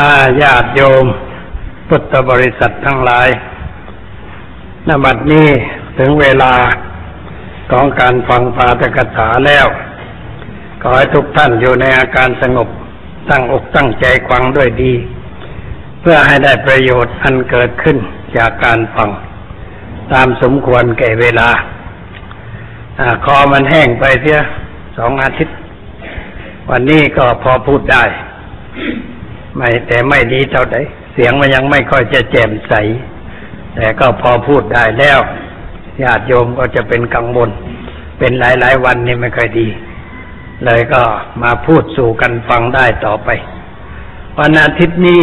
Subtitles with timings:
[0.00, 1.06] อาญาติโยม
[1.88, 3.28] พุทธบริษัททั้งหลาย
[4.88, 5.48] นบัดนี้
[5.98, 6.52] ถึงเวลา
[7.70, 9.66] ของการฟังปาตกถาแล้ว
[10.82, 12.68] ขอให้ทุกท่านอยู่ในอาการสงบ
[13.30, 14.92] ตั้งอกตั้งใจฟังด้วยดี
[16.00, 17.96] เพื่อให้ได้ประโยชน์อันเกิดขึ้น
[18.36, 19.10] จากการฟัง
[20.12, 21.48] ตามสมควรแก่เวลา
[23.00, 24.40] อคอมันแห้งไปเสีย
[24.96, 25.56] สองอาทิตย์
[26.70, 28.04] วันนี้ก็พอพูดได้
[29.56, 30.76] ไม่แต่ไม่ดีเท่าใด
[31.12, 32.74] เสียงมันยังไม่ค่อยจะแจ่มใส
[33.74, 35.18] แต่ก็พอพูดได้แล้ว
[36.02, 37.50] ญาติโยมก็จะเป็นกังวล
[38.18, 39.68] เป็นหลายๆวันนี่ไม่ค่อยดี
[40.64, 41.02] เลยก็
[41.42, 43.28] มาพูดสู่กันฟังได้ต่อไป
[44.38, 45.22] วันอาทิตย์นี้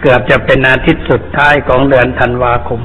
[0.00, 2.80] เกือบจะเป็นอาทิตย์สุดท้ายของเดือนธันวาคม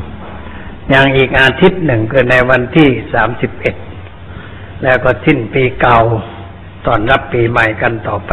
[0.94, 3.76] ยังอีกอาทิตย์หนึ่งคือในวันที่สามสิบเอ็ด
[4.84, 6.00] แล้วก็สิ้นปีเก่า
[6.86, 8.32] ตอนรับปีใหม่กันต่อไป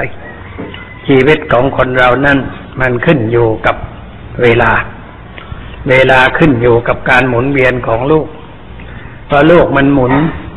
[1.09, 2.39] ชีวิตของคนเรานั้น
[2.81, 3.77] มันขึ้นอยู่กับ
[4.43, 4.71] เวลา
[5.89, 8.27] เวลาขึ้นอยู่กับการหมุนเวียนของลูก
[9.29, 10.13] พอลูกมันหมุน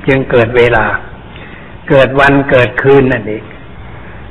[0.08, 0.86] จึงเกิดเวลา
[1.90, 3.44] เกิดวันเกิดคืนนั่นเอง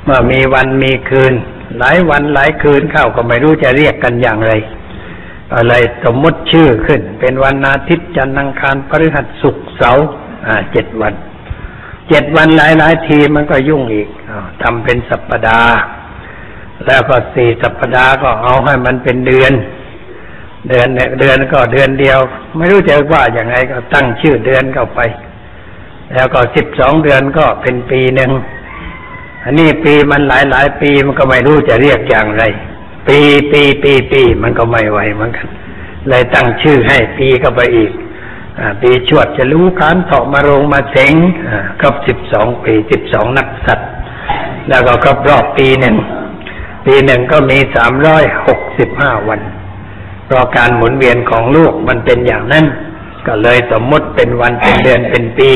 [0.03, 1.33] เมื่อมีวันมีคืน
[1.77, 4.53] หลายวันหลายคืนเข้าก็ไม่รู้จะเรียกกันอย่างไร
[5.55, 10.07] อะไรสมมติชื่อขึ้น เป็นวันอาทิตย์จันทร์อังคารพฤหัสศุกร์เสาร์
[10.47, 11.13] อ่าเจ็ดวัน
[12.09, 14.31] เจ็ดวันหลายหลายทีมันก็ยุ่งอีกอ
[14.63, 15.73] ทำเป็นสัปปดาห์
[16.87, 19.53] แล้วก็สี่สัปดาห์ก็เอาให้มันเป็นเดือน
[20.69, 22.19] เดือนเนี่ยเดือนก็เดือนเดียว
[22.57, 24.99] ไม่รู้จะว่าอย่างไงก็ตั้งชื่อเดือนเข้าไป
[26.13, 28.31] แล้วก็สิบสองเดือนก็เป็นปีหนึ่ง
[29.43, 32.43] อันนี้ปีมันหลายหลายปีมันก็ไม่รู้จะเรียกอย่างไร
[33.07, 33.19] ปี
[33.51, 35.47] ปีปีปีมันก็ไม่ไหวเหมือนกัน
[36.09, 37.91] เลยตั้งชื่อให้ปีก็ไปอีก
[38.81, 41.13] ปีชวดจะรู้การเถาะมาโรงมาเสง
[41.79, 43.89] ครบสิบสองปีสิบสองนักสัตว์
[44.69, 45.95] แล้วก็ครบรอบปีหนึ่ง
[46.85, 49.39] ปีหนึ่งก็มีสามร้อยหกสิบห้าวัน
[50.25, 52.65] เพราะการหมุนเวียนของลูกมันเป็นอย่างนั้น
[53.27, 55.51] ก็เลยสมมติเป็นวันเป็นเดือนเป็นปี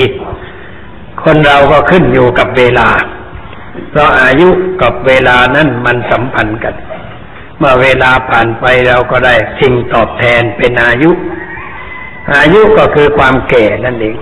[1.23, 2.89] คนเราก็ขึ้นอยู่กับเวลา
[3.89, 4.49] เพราะอายุ
[4.81, 6.75] กับเวลานั้นมันสัมพันธ์กัน
[7.57, 11.11] เมื่อเวลาผ่านไปเราก็ได้สิ่งตอบแทนเป็นอายุ
[12.35, 14.17] อายุก็คือความแก่นั่นเอง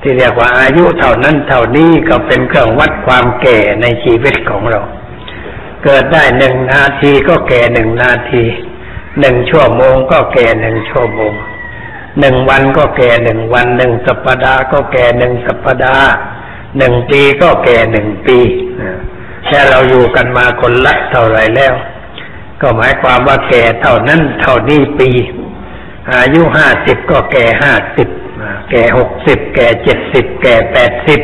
[0.00, 4.80] ที่เรียกว่าอายุเท่านั้นเท่านี้ก็เป็นเครื่องวัดความแก่ในชีวิตของเรา
[5.84, 8.42] เกิดได้หนึ่งนาทีก็แก่หนึ่งนาที
[9.20, 11.34] หนึ่งชั่วโมงก็แก่หนึ่งชั่วโมง
[12.20, 16.08] หนึ่งวันก็แก่หนึ่งวันหนึ่งสัปดาห์ก็แก่หนึ่งสัปดาห์
[16.78, 18.38] หนึ่งปีก็แก่หนึ่งปี
[19.46, 21.74] แค่เราอยู่กันมาคนละเท่าไรแล้ว
[22.60, 25.10] ก็หมายความว่าแก่เท่านั้นเท่านี้ปี
[26.14, 28.08] อายุห้าสิบก็แก่ห้าสิบ
[28.70, 31.20] แก่หกสิบแก่เจ็ดสิบแก่แปดสิบ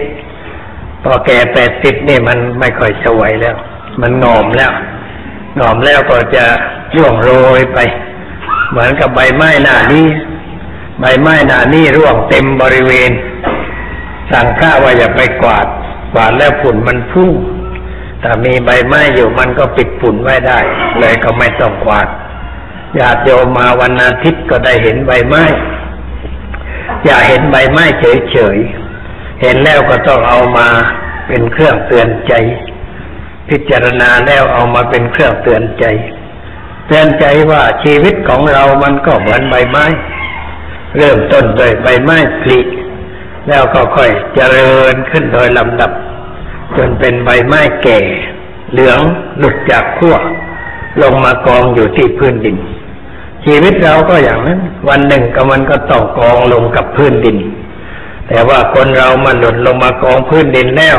[1.02, 3.56] พอแก่แปดสิบนี่มันไม่ค่อยสวยแล้ว
[4.02, 4.72] มันงอมแล้ว
[5.58, 6.44] งอมแล้วก็จะ
[6.96, 7.78] ร่วงโรยไป
[8.70, 10.06] เหมือนกับใบไม้หน้านี้
[11.00, 13.10] ใบไม้หน้านี้ร่วงเต็มบริเวณ
[14.32, 15.66] สั่งข้าว่าอย่าไปกวาด
[16.12, 17.32] กวาดแล้วฝุ่นมันพุ่ง
[18.20, 20.58] แต่มีใบไม้อยู่มันก็ปิดฝุ่นไว้ได้
[21.00, 22.08] เลยก็ไม่ต้องกวาด
[22.98, 25.44] ญาติโยมมาวันอาทิตย์ก็ได้เห็นใบไม้
[27.04, 30.68] อย่าเห็นใบไม้เฉยๆเห็นแล้วก็ต้องเอามา
[31.26, 32.32] เป็นเครื่องเตือนใจ
[33.50, 35.84] พิจารณาแล้วเอามาเป็นเครื่องเตือนใจ
[36.86, 39.84] เตือนใจว่าชีวิตของเรามันก็เหมือนใบไม้
[40.96, 42.60] เริ่มต้นโดยใบไม้ผลิ
[43.48, 45.92] แล้วก็ค่อยเจริญขึ้นโดยลำดับ
[46.76, 47.98] จนเป็นใบไม้แก่
[48.72, 49.00] เหลือง
[49.38, 50.16] หลุดจากขั้ว
[51.02, 52.56] ลงมากองอยู่ที่พื้นดิน
[53.44, 57.38] ชีวิตเราก็อย่างนั้น วันหนึ่งก็มันก็ต้องกองลงกับพื้นดิน
[58.28, 60.96] แต่ว่าคนเรามันหลุดลงมากองพื้นดินแล้ว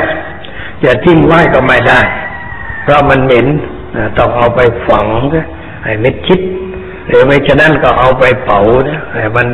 [0.83, 2.01] จะทิ้งไว้ก็ไม่ได้
[2.83, 3.47] เพราะมันเหม็น
[4.17, 5.45] ต้องเอาไปฝังนะ
[5.83, 6.39] ให้เม็ดชิด
[7.07, 8.59] หรือไม่ฉะนั้นก็เอาไปเผา
[8.89, 9.47] นะให้มัน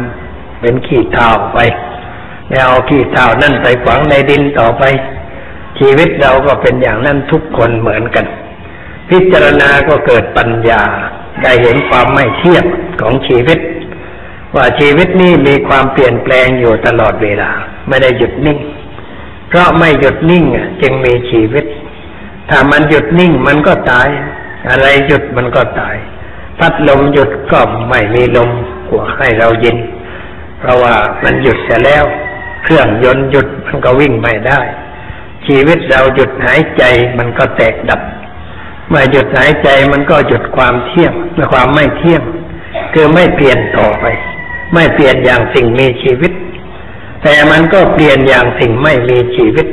[0.62, 1.60] เป็นขี้เถ้าไป
[2.50, 4.84] แล้วเอาขี้เถ้านั่นไปฝังในดินต่อไป
[5.80, 8.26] ชีวิตเราก็เป็นอย่างนั้นทุกคนเหมือนกัน
[9.10, 10.82] พิจารณาก็เกิดปัญญา
[11.44, 12.66] ได้เห็นความไม่เที่ยง
[13.02, 13.60] ของชีวิต
[14.56, 17.52] ว่าชีวิตนี้มีความเปลี่ยนแปลงอยู่ตลอดเวลา
[17.88, 18.60] ไม่ได้หยุดนิ่ง
[19.50, 20.44] เพราะไม่หยุดนิ่ง
[20.82, 21.66] จึงมีชีวิต
[22.50, 24.10] ถ้ามันหยุดนิ่งมันก็ตาย
[24.70, 25.96] อะไรหยุดมันก็ตาย
[26.60, 27.60] พัดลมหยุดก็
[27.90, 28.50] ไม่มีลม
[28.88, 29.78] หัวให้เราเย็น
[30.60, 32.06] เพราะว่ามันหยุดเสียแล้ว
[32.64, 34.60] เครื่องยนต์หยุดมันก็วิ่งไม่ได้
[35.48, 36.84] ชีวิตเราหยุดหายใจ
[37.18, 38.02] มันก็แตกดับ
[38.90, 42.22] เมื่อหยุดหายใจมันก็หยุดความเที่ยงและความไม่เที่ยง
[42.94, 44.06] คือไม่เปลี่ยนต่อไป
[44.74, 46.32] ไม่เปลี่ยนอย่างสิ่งมีชีวิต
[47.24, 49.68] แต่มันก็เปลี่ยนอย่างสิ่งไม่มีชีวิต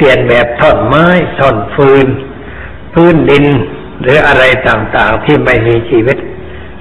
[0.00, 1.06] เปลี่ยนแบบท่อนไม้
[1.40, 2.06] ท่อนฟืน
[2.94, 3.44] พื้นดิน
[4.02, 6.16] หรืออะไรต่างๆที่ไม่มีชีวิต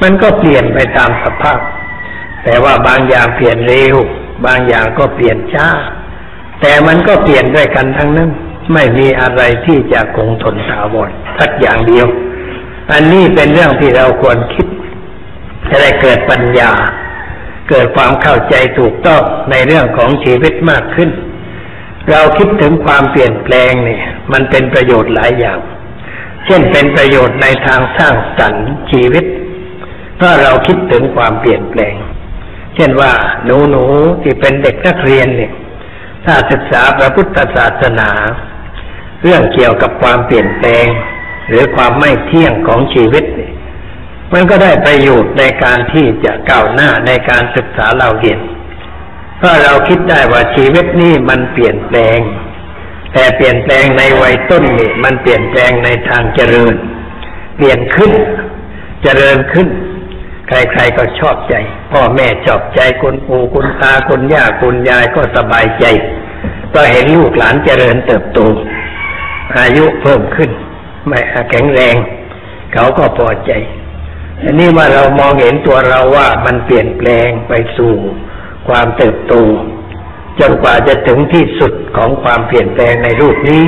[0.01, 1.60] มันก็เปลี่ยนไปตามสภาพ
[2.44, 3.95] แต่ว่าบางอย่างเปลี่ยนเร็ว
[4.45, 5.69] บางอย่างก็เปลี่ยนช้า
[6.62, 8.30] แต่มันก็เปลี่ยนด้วยกันทั้งนั้น
[8.74, 12.07] ไม่มีอะไรที่จะคงทนถาวรสักอย่างเดียว
[12.92, 14.68] อันนี้เป็นเรื่องที่เราควรคิด
[15.69, 16.72] จะได้เกิดปัญญา
[17.69, 21.10] เกิดความเข้าใจถูกต้องในเรื่องของชีวิตมากขึ้น
[22.12, 25.60] เราคิดถึงความเปลี่ยนแปลงเนี่ย มันเป็นประโยชน์หลายอย่าง
[26.46, 29.25] เช่นเป็นประโยชน์ในทางสร้างสรรค์ชีวิต
[30.16, 31.96] เพราเราคิดถึงความเปลี่ยนแปลง
[32.75, 33.13] เช่นว่า
[33.46, 33.84] หนูหนู
[34.22, 35.54] ที่เป็นเด็กนักเรียนเนี่ย
[36.25, 38.10] ถ้าศึกษาพระพุทธศาสนา
[39.24, 40.88] เรื่องเกี่ยวกับความเปลี่ยนแปลง
[41.50, 43.25] หรือความไม่เที่ยงของชีวิต
[44.34, 48.40] มันก็ได้ประโยชน์ในการที่จะก้าวหน้าในการศึกษาเราเรียน
[49.39, 52.19] เพราะเราคิดได้ว่าชีวิตนี้มันเปลี่ยนแปลง
[53.13, 56.75] แต่เปลี่ยนแปลงในวัยต้นนี่มันเปลี่ยนแปลงในทางเจริญ
[57.56, 58.12] เปลี่ยนขึ้น
[59.03, 59.68] เจริญขึ้น
[60.47, 61.53] ใครๆก็ชอบใจ
[61.91, 65.86] พ่อแม่ชอบใจคุณปู่คุณตาคุณย่าคุณยายก็สบายใจ
[66.74, 68.39] ก็เห็นลูกหลานเจริญเติบโต
[69.57, 70.51] อายุเพิ่มขึ้น
[71.07, 71.19] ไม่
[71.50, 71.95] แข็งแรง
[72.74, 73.51] เขาก็พอใจ
[74.44, 77.94] อันนี้ว่าเรามองเห็นตัวเราว่ามันเปลี่ยนแปลงไปสู่
[78.68, 79.34] ความเติบโต
[80.40, 83.64] จนกว่าจะถึงที่สุดของความเปลี่ยนแปลงในรูปนี้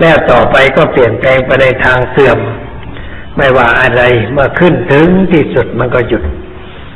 [0.00, 2.38] แล้วต่อไปก็เปลี่ยนแปลงไปในทางเสื่อม
[3.36, 4.02] ไม่ว่าอะไร
[4.32, 6.22] เมื่อขึ้นถึงที่สุดมันก็หยุด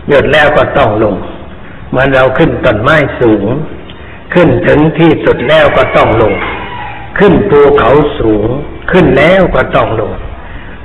[0.09, 1.17] หยุดแล้วก็ต้องลง
[1.89, 3.45] เหมือนเราขึ้นต้นไม้สูง
[4.35, 6.35] ขึ้นถึงที่สุดแล้วก็ต้องลง
[7.19, 8.45] ขึ้นภูเขาสูง
[8.91, 10.13] ขึ้นแล้วก็ต้องลง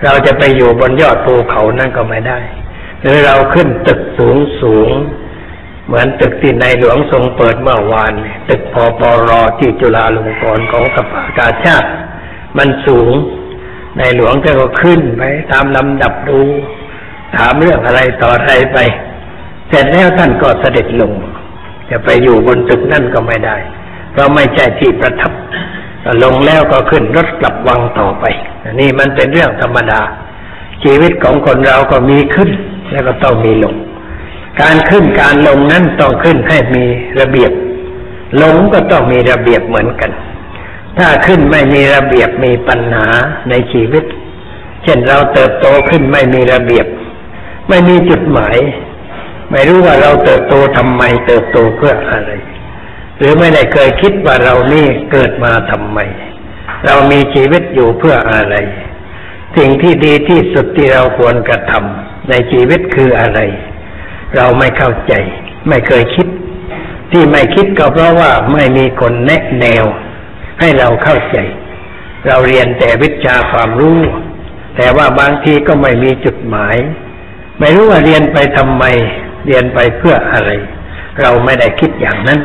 [0.03, 2.39] เราจะไปอยู่บนยอดภูเขานั่นก็ไม่ได้
[3.01, 4.89] หรือเราขึ้นตึกสูงสูง
[5.87, 8.13] เหมือนตึกที่ในหลวงทรงเปิดเมื่อวาน
[8.49, 11.89] ตึกพอปรอที่จุฬาลงกรณ์ของสภากาชาติ
[12.57, 13.13] มันสูง
[13.97, 14.51] ในหลวงก็
[14.81, 15.21] ขึ้นไป
[15.51, 16.39] ตามลำดับดู
[17.37, 18.77] ถามเรื่องอะไรต่ออะไรไป
[19.69, 21.13] เสร็จแล้วท่านก็เสด็จลง
[21.89, 23.57] จะไปอยู่บนตึกนั่นก็ไม่ได้
[24.11, 25.31] เพราะไม่ใช่ที่ประทับ
[26.23, 28.25] ลงแล้วก็ขึ้นรถกลับวังต่อไป
[28.79, 30.01] นี่มันเป็นเรื่องธรรมดา
[30.83, 32.49] ชีวิตของคนเราก็มีขึ้น
[32.91, 33.75] แล้วก็ต้องมีลง
[34.61, 36.85] การขึ้นการลงนั้นต้องขึ้นให้มี
[37.19, 37.51] ระเบียบ
[38.41, 40.11] ลงก็ต้องมีระเบียบเหมือนกัน
[40.97, 43.07] ถ้าขึ้นไม่มีระเบียบมีปัญหา
[43.49, 44.03] ในชีวิต
[44.83, 46.85] เช่นเราเติบโตขึ้นไม่มีระเบียบ
[47.69, 48.57] ไม่มีจุดหมาย
[49.51, 52.31] ไม่รู้ว่าเราเติบโตทำไมเติบโตเพื่ออะไร
[53.17, 55.99] หรือไม่ได้เคยคิดว่าเรานี่เกิดมาทำไม
[56.85, 58.55] เรามีชีวิตอยู่เพื่ออะไร
[59.57, 63.39] สิ่งที่ดีที่สุดที่เราควรกระทำในชีวิตคืออะไร
[64.35, 65.13] เราไม่เข้าใจ
[65.69, 66.27] ไม่เคยคิด
[67.11, 69.85] ที่ไม่คิดก็เพราะว่าไม่มีคนแนะแนว
[70.59, 71.37] ให้เราเข้าใจ
[72.27, 73.99] เราเรียนแต่วิชาความรู้
[74.77, 76.75] แต่ว่าบางทีก็ไม่มีจุดหมาย
[77.59, 78.83] ไม่รู้ว่าเรียนไปทำไม
[79.45, 80.51] เรียนไปเพื่ออะไร
[81.21, 82.39] เราไม่ได้คิดอย่างนั้น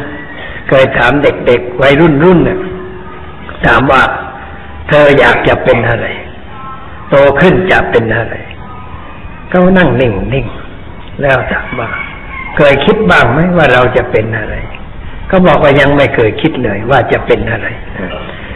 [0.68, 2.58] เคยถามเด็กๆวัยรุ่นรุ่นเนี่ย
[3.66, 4.02] ถามว่า
[4.88, 6.06] เธออยากจะเป็นอะไร
[7.10, 8.34] โตขึ้นจะเป็นอะไร
[9.50, 10.46] เขานั่งนิ่งนิ่ง
[11.22, 11.90] แล้วถามว่า
[12.56, 14.54] เคยคิดบ้างไหมว่าเราจะเป็นอะไร
[15.28, 17.66] เขาบอกว่ายังไม่เคยคิดเลยว่าจะเป็นอะไร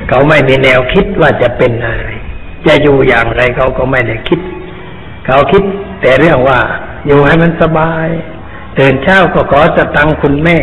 [0.08, 2.06] เขาไม่มีแนวคิดว่าจะเป็นอะไร
[2.66, 4.40] จะอยู่อย่างไรเขาก็ไม่ได้คิด
[5.26, 5.62] เขาคิด
[6.00, 6.60] แต่เรื่องว่า
[7.06, 8.08] อยู่ให้มันสบาย
[8.78, 10.58] ตื่นเช้าก็ขอจะตังคุณแม่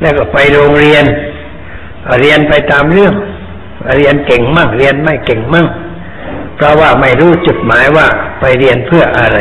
[0.00, 1.04] แล้วก็ไปโรงเรียน
[2.20, 3.14] เรียนไปตามเรื่อง
[3.96, 5.66] เรียนเก่งมั่งเรียนไม่เก่งมั่ง
[6.56, 8.06] เพราะว่าไม่รู้จุดหมายว่า
[8.40, 9.38] ไปเรียนเพื่ออะไร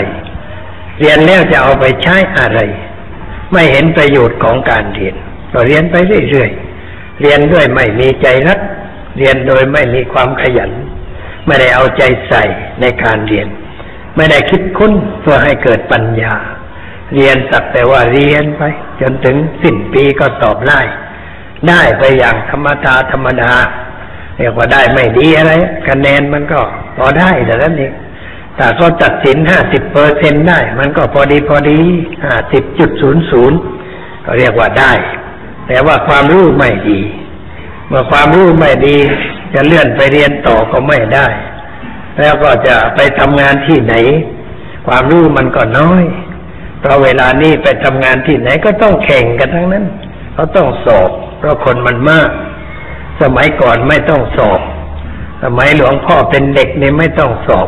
[1.00, 2.60] เรียนแล้วจะเอาไปใช้อะไร
[3.52, 5.16] ไม่เห็นประโยชน์ของการเรียน
[5.54, 5.96] ก็เรียนไป
[6.30, 8.60] เรื่อยๆ เรียนด้วยไม่มีใจรัก
[9.18, 10.72] เรียนโดยไม่มีความขยัน
[11.46, 12.44] ไม่ได้เอาใจใส่
[12.82, 13.48] ในการเรียน
[14.16, 16.36] ไม่ได้คิดค้นเพื่อให้เกิดปัญญา
[17.16, 18.62] เรียนสักแต่ว่าเรียนไป
[19.02, 20.80] จนถึงสิ้นปีก็สอบได้
[21.70, 23.52] ได้ไปอย่างธรรมดาธรรมดา
[24.38, 25.54] เรียกว่าได้ไม่ดีอะไร
[25.88, 26.60] คะแนนมันก็
[26.98, 27.94] พอได้แต่นั้นเอง
[28.58, 31.80] แต่ก็ตัดสินห้าสิบเปอร์เซ็นได้ มันก็พอดีพอดี
[32.26, 33.58] ห้าสิบจุดศูนย์ศูนย์
[34.26, 34.94] ก็เรียกว่าได้
[35.68, 37.00] แต่ว่าความรู้ไม่ดี
[37.88, 38.98] เมื่อความรู้ไม่ดี
[39.54, 41.28] จะเลื่อนไปเรียนต่อก็ไม่ได้
[42.20, 43.96] แล้วก็จะไปทำงานที่ไหน
[44.88, 46.04] ความรู้มันก็น้อย
[46.80, 49.86] เพราะเวลานี้ไปทำงานที่ไหนก็ต้องแข่งกันทั้งนั้น
[50.34, 52.30] เขาต้องสอบ เพราะคนมันมาก
[53.22, 54.60] สมัยก่อนไม่ต้องสอบ
[55.44, 57.62] สมัยหลวงพ่อเป็นเด็กเนี่ยไม่ต้องสอ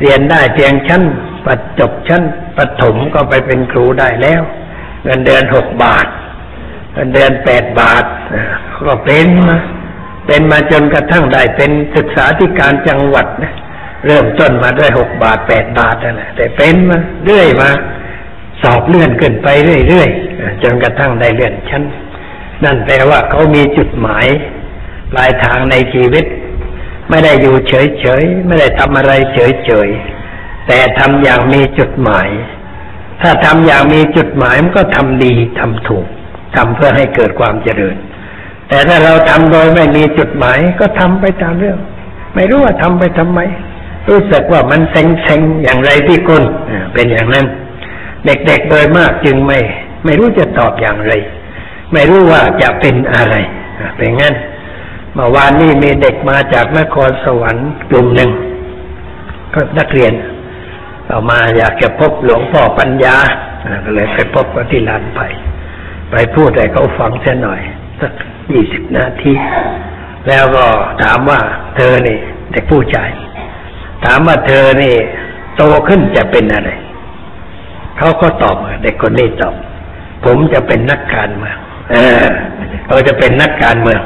[0.00, 1.02] เรียนได้เพียงชั้น
[1.44, 1.46] ป
[1.78, 2.22] จบชั้น
[2.56, 4.42] ปฐมก็ไปเป็นครูได้แล้ว
[5.04, 6.06] เงินเดือนหกบาท
[6.92, 8.04] เงินเดือนแปดบาท
[8.86, 9.58] ก็เป็นมา
[10.26, 13.54] เป็นมาจนกระทั่งได้เป็นศึกษาธิการจังหวัดนะ
[14.06, 17.70] เริ่มต้นมาด้วยหกบาทแปดบาทนั่นแหละแต่เป็นมาเรื่อยมา
[18.62, 19.48] สอบเลื่อนขึ้นไป
[19.88, 21.82] เรื่อยๆจนกระทั่งได้เลื่อนชั้น
[22.64, 24.26] นั่นแปลว่าเขามีจุดหมาย
[25.12, 26.24] ปลายทางในชีวิต
[27.10, 32.28] ไม่ได้อยู่เฉยๆ ไม่ได้ทำอะไรเฉยๆ แต่ทำอย่างมีจุดหมาย
[33.22, 36.06] ถ้าทำอย่างมีจุดหมายมันก็ทำดีทำถูก
[36.56, 37.96] ทำเพื่อให้เกิดความเจริญ
[38.68, 41.78] แต่ถ้าเราทำโดยไม่มีจุดหมายก็ทำไปตามเรื่อง
[42.34, 43.40] ไม่รู้ว่าทำไปทำไม
[44.08, 46.44] รู้สึกว่ามันเซ็งๆ อย่างไรที่ก้น
[46.94, 47.46] เป็นอย่างนั้น
[48.26, 49.58] เด็กๆโดยมากจึงไม่
[50.04, 51.12] ไม่รู้จะตอบอย่างไร
[51.92, 53.34] ไม่รู้ว่าจะเป็นอะไร
[53.96, 54.34] เป็นงั้น
[55.18, 58.30] เมื่อวานนี้มีเด็กมาจากนครสวรรค์กลุ่มหนึ่ง
[59.54, 60.12] ก็นักเรียน
[61.06, 63.16] เอามาอยากจะพบหลวงพ่อปัญญา
[63.84, 65.26] ก็เลยไปพบกันที่ลานไผ่
[66.10, 67.60] ไปพูดให้เขาฟังแค่หน่อย
[68.00, 68.12] สัก
[68.52, 69.32] ยี่สิบนาที
[70.28, 70.64] แล้วก็
[71.02, 71.40] ถามว่า
[71.76, 72.18] เธอนี่
[72.52, 73.10] เด็กผู้ชาย
[74.04, 74.94] ถามว่าเธอนี่
[75.56, 76.70] โตขึ้นจะเป็นอะไร
[77.98, 79.54] เขาก็ตอบเด็กคนนี้ตอบ
[80.24, 81.56] ผมจะเป็นนักการเมือง
[81.92, 82.24] เออ
[82.86, 84.00] เขาจะเป็นนักการเมือง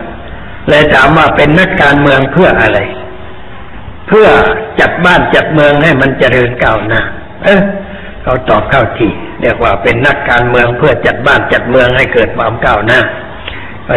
[0.69, 2.79] เลยถามว่าเป็นนักการเมืองเพื่ออะไร
[4.09, 4.27] เพื่อ
[4.81, 7.01] จัดบ้านจัดเมืองให้มันเจริญก้าวหน้า
[7.45, 7.61] เออ
[8.23, 9.09] เขาตอบเข้าที
[9.43, 13.01] เรียกว่าเป็นนักการเมืองเพื่อจัดบ้านจัดเมืองให้เกิดความก้าวหน้า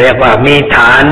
[0.02, 1.06] เรียกว่ามีฐาน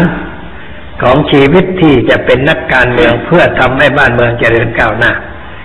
[1.01, 5.11] ของชีวิตที่จะเป็นนักการเมืองเพื่อทำให้บ้านเมืองเจริญก้าวหน้า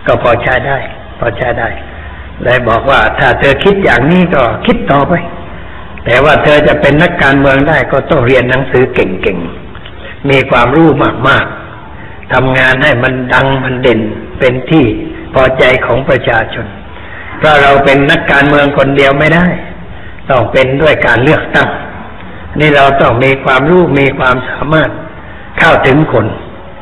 [0.07, 0.79] ก็พอใช้ได้
[1.19, 1.69] พอใช้ได้
[2.43, 5.13] เลยบอกว่าถ้าเธอคิดอย่างนี้ก็คิดต่อไป
[6.05, 9.66] แต่ว่าเธอจะเป็นนักการเมืองได้ก็ต้องเรียนหนังสือเก่งๆ
[10.31, 10.89] มีความรู้
[11.29, 14.01] มากๆทำงานให้มันดังมันเด่น
[14.39, 14.85] เป็นที่
[15.35, 16.67] พอใจของประชาชน
[17.39, 19.47] เพราะเราเป็นนักการเมืองคนเดียวไม่ได้
[20.31, 21.69] ต้องเป็นด้วยการเลือกตั้ง
[22.61, 24.91] นี่เราต้องมีความรู้มีความสามารถ
[25.59, 26.27] เข้าถึงคน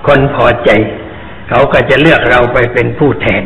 [0.06, 0.70] คนพอใจ
[1.48, 3.42] เขาก็จะเลือกเราไปเป็นผู้แทน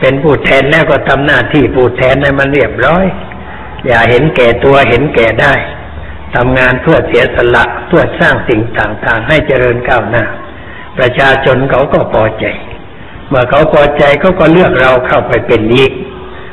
[0.00, 3.04] เป็นผู้แทนแล้วก็ทำหน้าที่ผู้แทนให้มันเรียบร้อย
[3.86, 5.54] อย่าเห็นแก่ตัวเห็นแก่ได้
[6.36, 10.24] ทำงานเพื่อเสียสละเพื่อสร้างสิ่งต่างๆ ให้เจริญก้าวหน้า
[10.98, 12.46] ประชาชนเขาก็พอใจ
[13.28, 15.92] เมื่อเขาพอใจเขาก็เลือกเราเข้าไปเป็นอีก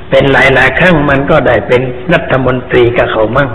[0.10, 1.82] เป็นหลายๆครั้งมันก็ได้เป็น
[2.14, 3.50] รัฐมนตรีกับเขามั่ง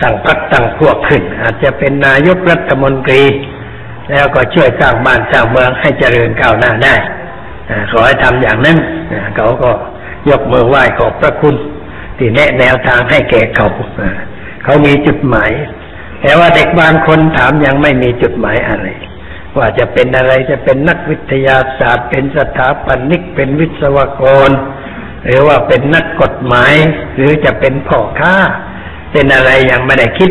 [0.00, 3.22] ตั้งพักตั้งพวกขึ้น อาจจะเป็นนายกรัฐมนตรี
[4.10, 6.94] แล้วก็ช่วยสร้างบ้านสร้างเมืองให้เจริญก้าวหน้าได้
[7.90, 8.78] ขอให้ทำอย่างนั้น
[9.36, 9.70] เขาก็
[10.30, 11.54] ยกมือไหว้ขอบพระคุณ
[12.18, 13.68] ที่แนะแนวทางให้แก่เขา
[14.64, 15.52] เขามีจุดหมาย
[16.22, 18.86] แต่ว่าเด็กบางคนถามยังไม่มีจุดหมายอะไร
[19.56, 24.50] ว่าจะเป็นอะไรจะเป็นนักวิทยาศาสตร์ เป็นสถาปนิก เป็นวิศวกร
[25.24, 26.74] หรือว่าเป็นนักกฎหมาย
[27.16, 28.34] หรือจะเป็นพ่อค้า
[29.12, 30.30] เป็นอะไรยังไม่ได้คิด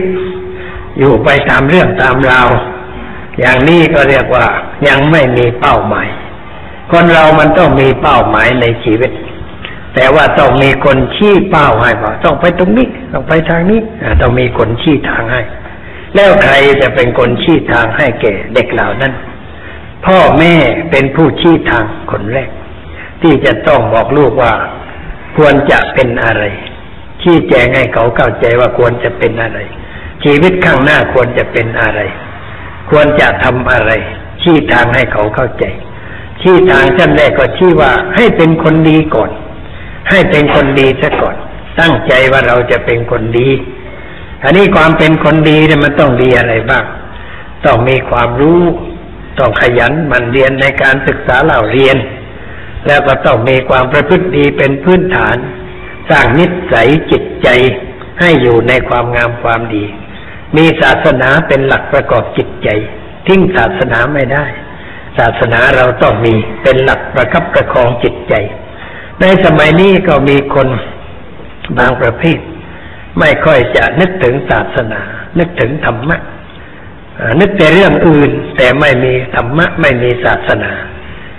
[0.98, 2.50] อยู่ไปตามเรื่องตามราว
[3.40, 4.46] อย่างนี้ก็เรียกว่า
[4.88, 6.10] ยังไม่มีเป้าหมาย
[6.92, 9.12] คนเรามันต้องมีเป้าหมายในชีวิต
[9.96, 13.80] แต่ว่าต้องมีคนชี้เป้าให้ว่าต้องไปตรงนี้ ต้องไปทางนี้
[14.22, 15.42] ต้องมีคนชี้ทางให้
[16.16, 19.14] แล้วใครจะเป็นคนชี้ทางให้แก่เด็กเหล่านั้น
[20.06, 20.56] พ่อแม่
[20.92, 22.50] เป็นผู้ชี้ทางคนแรก
[23.22, 24.54] ที่จะต้องบอกลูกว่า
[25.38, 26.44] ควรจะเป็นอะไร
[27.24, 29.60] ชี้แจงให้เขาเข้าใจว่าควรจะเป็นอะไร
[30.24, 32.02] ชีวิตข้างหน้าควรจะเป็นอะไร
[32.90, 33.92] ควรจะทำอะไร
[34.42, 35.66] ชี้ทางให้เขาเข้าใจ
[36.42, 39.32] ชี้ทางชั้นแรกก็ชี้ว่าให้เป็นคนดีก่อน
[40.10, 41.36] ให้เป็นคนดีซะก่อน
[41.79, 43.50] ตั้งใจว่าเราจะเป็นคนดี
[44.43, 46.86] อันนี้ความเป็นคนดีเนี่ยมันต้องดีอะไรบ้าง
[47.65, 48.62] ต้องมีความรู้
[49.39, 51.98] ต้องขยันมันเรียนในการศึกษาเหล่าเรียน
[52.88, 55.38] แล้วก็ต้องมีความประพฤติดีเป็นพื้นฐาน
[56.10, 57.48] สร้างนิสัยจิตใจ
[58.19, 59.83] ให้อยู่ในความงามความดี
[60.57, 62.69] มีศาสนาเป็นหลักประกอบจิตใจ
[63.27, 64.45] ทิ้งศาสนาไม่ได้
[65.17, 66.33] ศาสนาเราต้องมี
[66.63, 68.33] เป็นหลักประคับประคองจิตใจ
[69.22, 70.67] ในสมัยนี้ก็มีคน
[71.77, 72.39] บางประเภท
[73.20, 75.01] ไม่ค่อยจะนึกถึงศาสนา
[75.39, 76.17] นึกถึงธรรมะ
[77.39, 80.72] นึกแต่เรื่องอื่น แต่ไม่มีธรรมะ ไม่มีศาสนา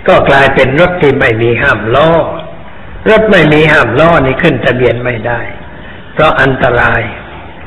[0.07, 2.11] ก็กลายเป็นรถที่ไม่มีห้ามล้อ
[3.09, 5.39] รถไม่มีห้ามล้อนี่ขึ้นทะเบียนไม่ได้
[6.13, 7.01] เพราะอันตราย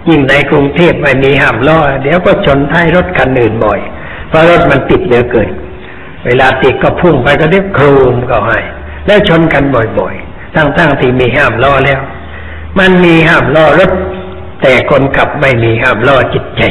[0.09, 3.81] ยิ่งในกรุงเทพไม่มีห้ามล้อเดี๋ยวก็ชนท้ายรถคันอื่นบ่อย
[4.29, 5.49] เพราะรถมันติดเยอะเกิน
[6.27, 8.59] เวลาติดก็พุ่งไปก็เรียกครูมก็ให้
[9.09, 9.65] แล้วชนกัน
[9.99, 12.01] บ่อยๆทั้งๆที่มีห้ามล้อแล้ว
[12.79, 13.91] มันมีห้ามล้อรถ
[14.63, 16.63] แต่คนขับไม่มีห้ามล้อจิตใจ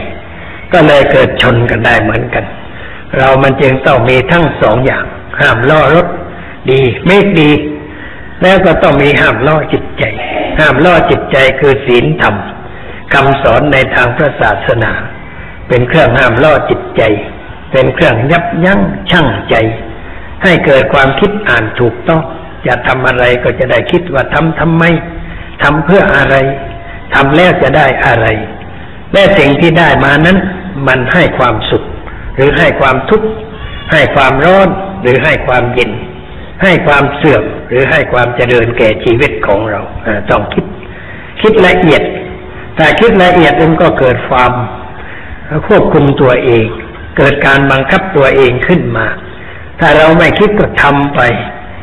[0.74, 2.46] ก็เลยเกิดชนกันได้เหมือนกัน
[3.18, 5.06] เรามันจึงต้องมีทั้งสองอย่าง
[5.42, 6.08] ห้ามล่อรถ
[6.70, 7.52] ดีไม่ดี
[8.42, 10.04] แล้วก็ต้องมีห้ามล่อจิตใจ
[10.60, 12.36] ห้ามล่อจิตใจคือศีลธรรม
[13.14, 14.92] คำสอนในทางพระศาสนา
[15.68, 17.02] เป็นเครื่องห้ามล่อจิตใจ
[17.72, 19.56] เป็นเครื่องยับยั้งชั่งใจ
[20.44, 22.22] ให้เกิดความคิดอ่านถูกต้อง
[22.68, 24.84] จะทำอะไรก็จะได้คิดว่าทำทำไม
[25.64, 26.36] ทำเพื่ออะไร
[27.16, 28.28] ทำแล้วจะได้อะไร
[29.14, 30.38] และสิ่งที่ได้มานั้น
[30.88, 31.84] มันให้ความสุข
[32.36, 33.28] หรือให้ความทุกข์
[33.92, 34.70] ให้ความร้อน
[35.02, 35.92] หรือให้ความเย็น
[36.64, 39.82] ให้ความเสื่อมหรือให้ความเจริญแก่ชีวิตของเรา
[40.30, 40.66] ต้องคิด
[41.42, 42.02] คิดละเอียด
[42.76, 44.52] แต่คิดละเอียดมันก็เกิดความ
[45.68, 46.66] ควบคุมตัวเอง
[47.18, 49.08] เกิดการบังคับตัวเองขึ้นมา
[49.80, 51.20] ถ้าเราไม่คิดก็ทำไป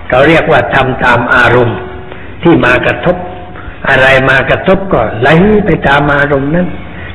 [0.08, 1.78] เขาเรียกว่าทำตามอารมณ์
[2.42, 3.16] ที่มากระทบ
[3.88, 5.28] อะไรมากระทบก็ไหล
[5.66, 6.68] ไปตามอารมณ์นั้น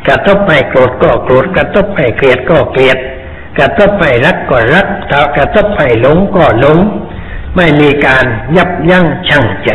[0.08, 2.98] กระทบให้โกรธก็โกรธกระทบให้เกลียดก็เกลียด
[3.58, 4.88] กระทบให้รักก็รัก
[5.38, 6.80] กระทบให้หลงก็หลง
[7.56, 8.26] ไม่มีการ
[8.58, 9.70] ยับยั้งชั่งใจ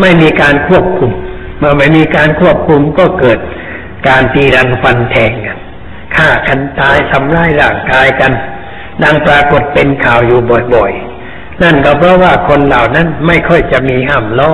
[0.00, 1.12] ไม่มีการควบคุม
[1.58, 3.38] เมื่อไม่มีการควบคุมก็เกิด
[4.08, 5.58] การตีรันฟันแทงกัน
[6.16, 8.32] ฆ่ากันตายทำร้ายร่างกายกัน
[9.02, 10.40] ดังปรากฏเป็นข่าวอยู่
[10.74, 14.52] บ่อยๆ นั่นก็เพราะว่าคนเหล่านั้นไม่ค่อยจะมีห้ามล้อ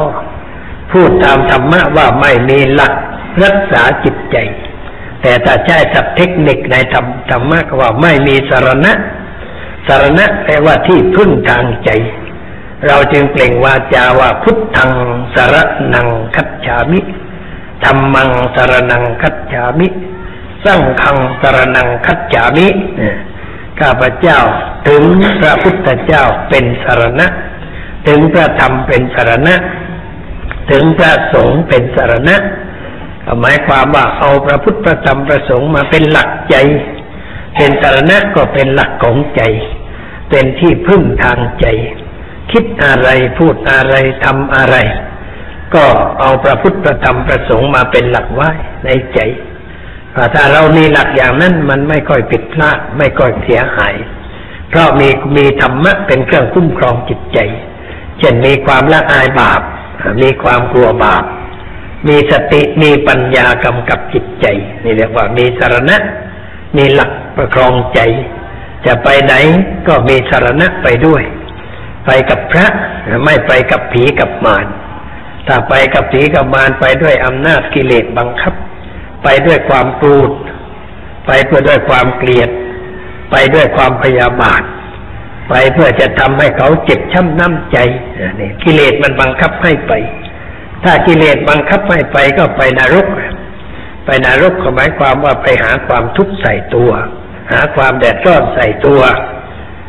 [0.93, 2.93] พูดตามธรรมะว่าไม่มีหลัก
[3.45, 4.37] รักษาจิตใจ
[5.23, 8.93] แต่ถ้าใช้ศัพท์เทคนิคในธรรมธรรมะก็ว่าไม่มีสารณะ
[9.89, 11.91] สารณะแปลว่าที่พึ่งทางใจ
[12.87, 14.93] เราจึงเปล่งวาจาว่าพุทธัง
[15.35, 15.57] สาร
[15.95, 17.01] นังคัจฉามิ
[17.85, 19.89] ธรรมังสารนังคัจฉามิ
[20.65, 22.67] สังฆังสารนังคัจฉามิ
[23.81, 24.41] ข้าพเจ้า
[24.89, 25.03] ถึง
[25.41, 27.27] พระพุทธเจ้าเป็นสารณะ
[28.09, 29.55] ถึงพระธรรมเป็นสารณะ
[30.71, 32.37] ถึงพระสงฆ์เป็นสารณะ
[33.41, 36.57] หมายความว่าเอาพระพุทธพระธรรมพระสงฆ์มาเป็นหลักใจ
[37.57, 39.43] เป็นสารณะก็เป็นหลักของใจ
[40.31, 41.67] เป็นที่พึ่งทางใจ
[42.53, 43.09] คิดอะไร
[43.39, 43.95] พูดอะไร
[44.25, 44.77] ทำอะไร
[45.75, 45.85] ก็
[46.21, 48.51] เอาพระพุทธพระธรรมพระสงฆ์มาเป็นหลักไว้
[48.85, 49.19] ในใจ
[50.35, 53.95] ถ้าเรามีหลักอย่างนั้นมันไม่ค่อยผิดพลาดไม่ค่อยเสียหาย
[54.69, 57.39] เพราะมีมีธรรมะเป็นเครื่องคุ้มครองจิตใจ
[58.19, 59.61] เช่นมีความละอายบาป
[60.23, 61.25] มีความกลัวบาป
[62.09, 64.47] มีสติมีปัญญากำกับจิตใจ
[64.85, 65.97] นี่เรียกว่ามีสารณะ
[66.77, 68.01] มีหลักประคองใจ
[68.87, 69.35] จะไปไหน
[69.89, 71.23] ก็มีสารณะไปด้วย
[72.07, 72.67] ไปกับพระ
[73.25, 74.67] ไม่ไปกับผีกับมาร
[75.47, 78.55] ถ้าไปกับผีกับมารไปด้วยอำนาจกิเลสบังคับ
[79.25, 80.31] ไปด้วยความปรูด
[81.27, 82.51] ไปเพื่อด้วยความเกลียด
[83.31, 84.63] ไปด้วยความพยาบาท
[85.49, 87.79] ไปเพื่อจะทำให้เขาเจ็บช้ำน้ำใจ
[88.41, 89.93] นี่กิเลสมันบังคับให้ไป
[90.85, 93.07] ถ้ากิเลสบังคับให้ไปก็ไปนรก
[94.05, 96.91] ไปนรกหมายความว่าไปหาความทุกข์ใส่ตัว
[97.53, 99.01] หาความแดดร้อนใส่ตัว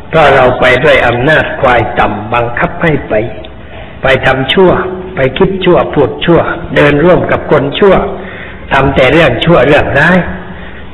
[0.08, 3.14] เพราะเราไปด้วยอำนาจควายต่ำบังคับให้ไป
[4.02, 4.70] ไปทำชั่ว
[5.16, 6.40] ไปคิดชั่วพูดชั่ว
[6.76, 7.94] เดินร่วมกับคนชั่ว
[8.72, 10.18] ทำแต่เรื่องชั่วเรื่องร้าย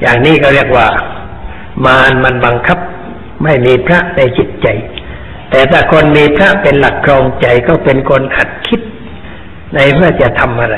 [0.00, 0.86] อย่างนี้ก็เรียกว่า
[1.84, 2.78] มารมันบังคับ
[3.42, 4.66] ไม่มีพระในจิตใจ
[5.50, 8.80] แต่ถ้าคนมีพระเป็นหลักครองใจก็เป็นคนหัดคิด
[9.74, 10.76] ในเมื่อจะทำอะไร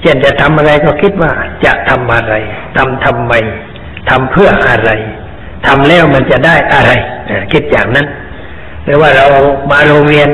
[0.00, 1.32] เช่นจะทำอะไรก็คิดว่า
[1.64, 2.34] จะทำอะไร
[2.76, 3.32] ทำทำไม
[4.10, 4.90] ทำเพื่ออะไร
[5.66, 6.90] ทำแล้วมันจะได้อะไร
[7.52, 8.06] คิดอย่างนั้น
[8.84, 9.26] หรือว่าเรา
[9.70, 10.28] มาโรงเรียน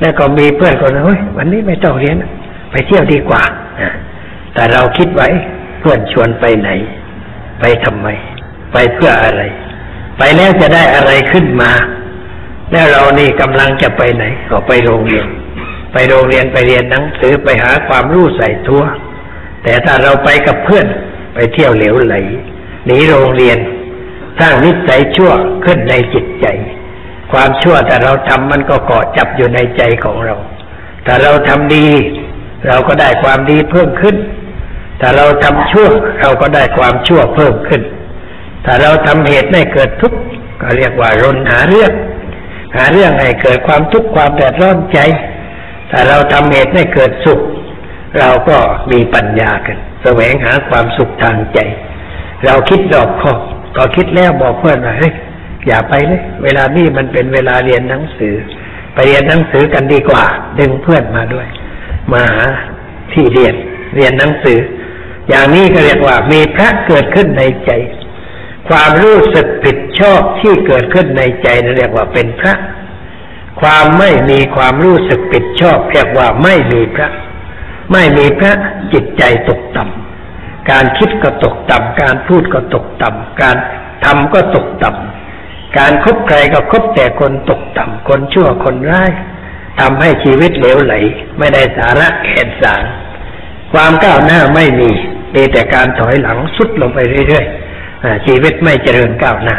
[0.00, 2.16] แล้วก็มีเพื่อนคนเฮ้ยวันนี้ไม่ต้องเรียน
[2.70, 3.42] ไปเที่ยวดีกว่า
[4.60, 5.28] แต่เราคิดไว้
[5.80, 6.70] เพื่อนชวนไปไหน
[7.60, 8.08] ไปทำไม
[8.72, 9.42] ไปเพื่ออะไร
[10.18, 11.72] ไปแล้วจะได้อะไรขึ้นมา
[12.70, 15.26] แล้วเรานี่กำลังจะไปไหนก็ไปโรงเรียน
[15.92, 18.84] ไปโรงเรียนไปเรียนหนังสือไปหาความรู้ใส่ทั่ว
[19.62, 20.86] แต่ถ้าเราไปกับเพื่อน
[21.34, 22.16] ไปเที่ยวเหลวไหล
[22.86, 23.58] หนีโรงเรียน
[24.40, 25.32] สร้างนิสัยชั่ว
[25.64, 26.46] ขึ้นในจิตใจ
[27.32, 30.34] ความชั่วแต่เราทำมันก็เกาะจับอยู่ในใจของเรา
[31.04, 31.86] แต่เราทำดี
[32.68, 34.16] เราก็ได้ความดีเพิ่มขึ้น
[35.00, 35.88] ถ้าเราทำชั่ว
[36.20, 37.82] เราก็ได้ความชั่วเพิ่มขึ้น
[38.64, 40.18] ถ้าเราทำเหตุให้เกิดทุกข์
[40.62, 41.92] ก็เรียกว่ารนหาเรื่อง
[42.76, 44.98] หาเรื่องให้เกิดความทุกข์ความแดดร้อนใจ
[45.90, 47.40] ถ้าเราทำเหตุให้เกิดสุข
[48.18, 48.56] เราก็
[48.92, 51.58] มีปัญญากันแสวงหาความสุขทางใจ
[52.44, 53.38] เราคิดรอบคอบ
[53.76, 55.12] ก็คิดแล้วบอกเพื่อนว่าเฮ้ย
[55.66, 58.34] อย่าไปเลยเวลานี้มันเป็นเวลาเรียนหนังสือ
[58.94, 60.24] ไปเรียนหนังสือกันดีกว่า
[60.58, 61.46] ดึงเพื่อนมาด้วย
[62.12, 62.46] มาหา
[63.12, 63.54] ที่เรียน
[63.96, 64.58] เรียนหนังสือ
[65.30, 67.70] อย่างนี้ก็เรียกว่ามีพระเกิดขึ้นในใจ
[68.68, 72.54] ความรู้สึกผิดชอบที่เกิดขึ้นในใจนั่นเรียกว่าเป็นพระ
[73.60, 77.08] ความไม่มีความรู้สึกผิดชอบเรียกว่าไม่มีพระ
[77.92, 78.52] ไม่มีพระ
[78.92, 83.56] จิตใจตกต่ำการคิดก็ตกต่ำการพูดก็ตกต่ำการ
[84.04, 89.10] ทำก็ตกต่ำการคบใครก็คบแต่คนตกต่ำคนชั่วคนร้าย
[89.80, 90.94] ทำให้ชีวิตเหลวไหล
[91.38, 92.84] ไม่ได้สาระแก่นสาร
[93.72, 94.90] ความก้าวหน้าไม่มี
[95.34, 99.56] มีแต่การถอยหลังสุดลงไปเรื่อยๆชีวิตไม่เจริญก้าวหน้า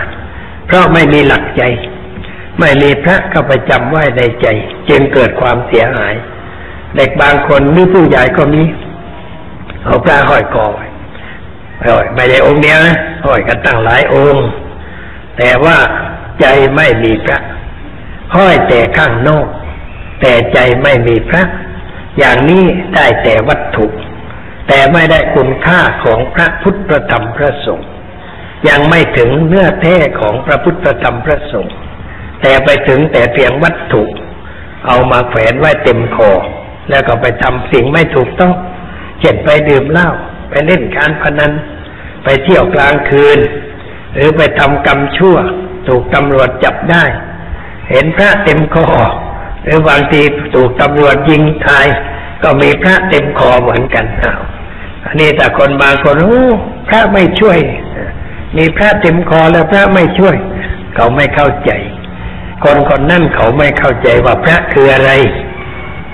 [0.67, 1.63] เพราะไม่มีหลักใจ
[2.60, 4.47] ไม่มีพระเข้าไปจำไว้ในใจ
[4.89, 6.13] จึงเกิดความเสียหาย
[6.95, 8.63] เด็กบางคนหรือผู้ใหญ่ก็มี
[9.84, 10.86] เอาพระห้อยคอไว้
[11.86, 14.47] ห้อยไม่ได้องค์เดียวนะห้อยกันตั้งหลายองค์
[15.38, 15.77] แต่ว่า
[16.41, 17.38] ใจไม่มีพระ
[18.36, 19.47] ห้อยแต่ข้างนอก
[20.21, 21.43] แต่ใจไม่มีพระ
[22.17, 22.63] อย่างนี้
[22.95, 23.86] ได้แต่วัตถุ
[24.67, 27.89] แต่ไม่ได้คุณค่าของพระพุทธธรรมพระสงฆ์
[28.69, 31.76] ยังไม่ถึงเนื้อแท้ของพระพุทธธรรมพระสงฆ์
[32.41, 34.04] แต่ไปถึงแต่เพียงวัตถุ
[34.88, 36.32] เอามาแขวนไว้เต็มคอ
[36.89, 38.56] แล้วก็ไปทำสิ่งไม่ถูกต้อง
[39.19, 40.10] เช่นไปดื่มเหล้า
[40.50, 41.52] ไปเล่นการพนัน
[42.24, 43.39] ไปเที่ยวกลางคืน
[44.15, 45.38] หรือไปทำกรรมชั่ว
[45.88, 47.04] ถูกตำรวจจับได้
[47.89, 48.88] เห็นพระเต็มคอ
[49.63, 50.21] หรือบางที
[50.56, 51.88] ถูกตำรวจยิงตาย
[52.43, 54.41] ก็มีพระเต็มคอเหมือนกันอ้าว
[55.06, 56.45] อันนี้แต่คนบางคนโอ้
[56.88, 57.58] พระไม่ช่วย
[58.58, 60.36] มีพระเต็มคอแล้วพระไม่ช่วย
[60.95, 61.71] เขาไม่เข้าใจ
[62.63, 65.12] คนคนนั่นเขาไม่เข้าใจว่าพระคืออะไร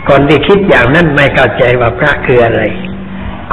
[0.10, 2.62] คนที่คิดอย่างนั้นไม่เข้าใจว่าพระคืออะไร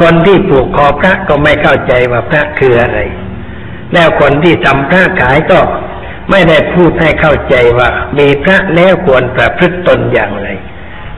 [0.00, 2.98] คนที่ผูกคอพระก็ไม่เข้าใจว่าพระคืออะไร
[3.92, 5.60] แล้วคนที่ทำพระขายก็
[6.30, 10.48] ไม่ได้พูดให้เข้าใจว่า มีพระแล้วควรประพฤติตนอย่างไร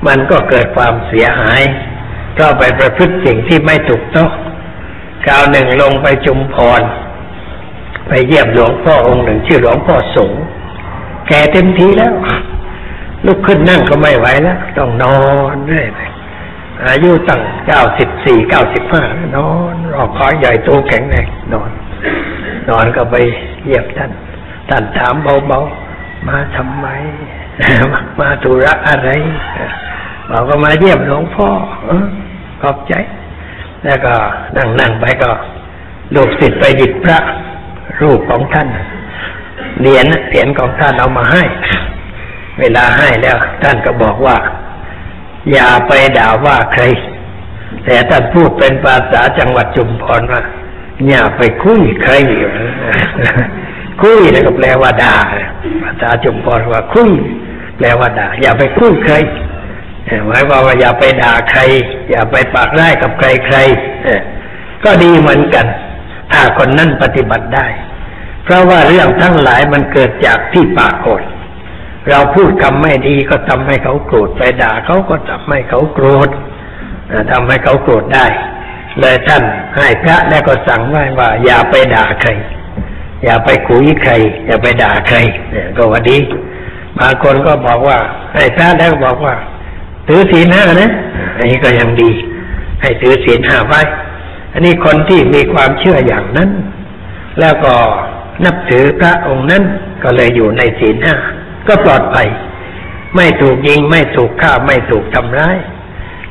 [0.06, 1.62] มันก็เกิดความเสียหาย
[2.34, 4.30] เพราะไปประพฤติสิ่งที่ไม่ถูกต้อง
[5.24, 6.82] คราวหนึ่งลงไปจุมพร
[8.08, 10.32] ไปเยี่ยมหลวงพ่อองค์หนึ่งชื่อหลวงพ่อสง
[11.28, 12.14] แก่เต็มทีแล้ว
[13.26, 15.18] ลุกขึ้นนั่งก็ไม่ไหวแล้ว ต้องนอ
[15.54, 16.00] นเรื่อยไป
[16.86, 19.02] อายุตั้งเก้าสิบสี่เก้าสิบห้า
[19.36, 21.70] นอนรอกคอยใหญ่โตแข็งแรงนอน
[22.68, 23.16] นอนก็ไป
[23.64, 24.10] เยี่ยมท่าน
[24.68, 25.14] ท่านถาม
[25.48, 26.86] เบาๆ มาทำไม
[28.20, 29.08] มาธุระอะไร
[30.30, 31.48] บอกก็มาเยี่ยมหลวงพ่อ
[32.62, 32.94] ขอบใจ
[33.84, 34.14] แล้วก็
[34.56, 35.30] นั่งนั่งไปก็
[36.14, 37.18] ลูกศิษย์ไปหยิบพระ
[38.00, 38.68] รูปของท่าน
[39.80, 41.44] เหรียญเหรียญของท่านเอามาให้
[42.60, 44.36] เวลาให้แล้ว ท่านก็บอกว่า
[45.52, 46.82] อย่าไปด่าว่าใคร
[47.84, 50.42] แต่ท่านพูดเป็นภาษาจังหวัดจุมพรว่า
[51.08, 52.14] อย่าไปคุยใคร
[54.02, 55.16] คุยแล้วก็แปลว่าด่า
[55.82, 57.10] ภาษาจุมพรว่าคุย
[57.78, 59.14] แปลว่าด่าอย่าไปคุยใคร
[60.26, 61.60] หมายความว่าอย่าไปด่าใคร
[62.10, 63.56] อย่าไปปากร้ายกับใครใคร
[64.84, 65.66] ก็ดีเหมือนกัน
[66.32, 67.66] ถ้าคนนั้นปฏิบัติได้
[68.44, 71.22] เพราะว่าเรื่องทั้งหลายมันเกิดจากที่ปากคน
[72.10, 76.28] เราพูดคำไม่ดีก็ทำให้เขาโกรธไปด่าเขาก็ทำให้เขาโกรธ
[77.32, 78.26] ทำให้เขาโกรธได้
[79.00, 79.42] เลยท่าน
[79.76, 82.30] ให้พระแล้วก็สั่งไว้ว่า อย่าไปด่าใคร
[83.24, 84.12] อย่าไปคุยใคร
[84.46, 85.18] อย่าไปด่าใคร
[85.76, 86.18] ก็ว่าดี
[86.98, 87.98] บางคนก็บอกว่า
[88.34, 89.34] ให้พระแล้วบอกว่า
[90.06, 90.90] ถือศีลห้านะ
[91.36, 92.10] อันนี้ก็ยังดี
[92.80, 93.80] ให้ถือศีลห้าไว้
[94.52, 96.50] อันนี้คนที่มีความเชื่ออย่างนั้น
[97.40, 97.74] แล้วก็
[98.44, 99.64] นับถือพระองค์นั้น
[100.02, 101.14] ก็เลยอยู่ในศีลห้า
[101.68, 102.28] ก็ปลอดภัย
[103.16, 105.58] ไม่ถูกยิงไม่ถูกฆ่าไม่ถูกทำร้าย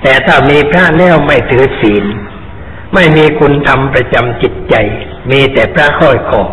[0.02, 2.06] แต่ถ้ามีพระแล้วไม่ถือศีล
[2.94, 4.76] ไม่มีคุณธรรมประจำจิตใจ
[5.32, 6.44] มีแต่พระห้อยคอ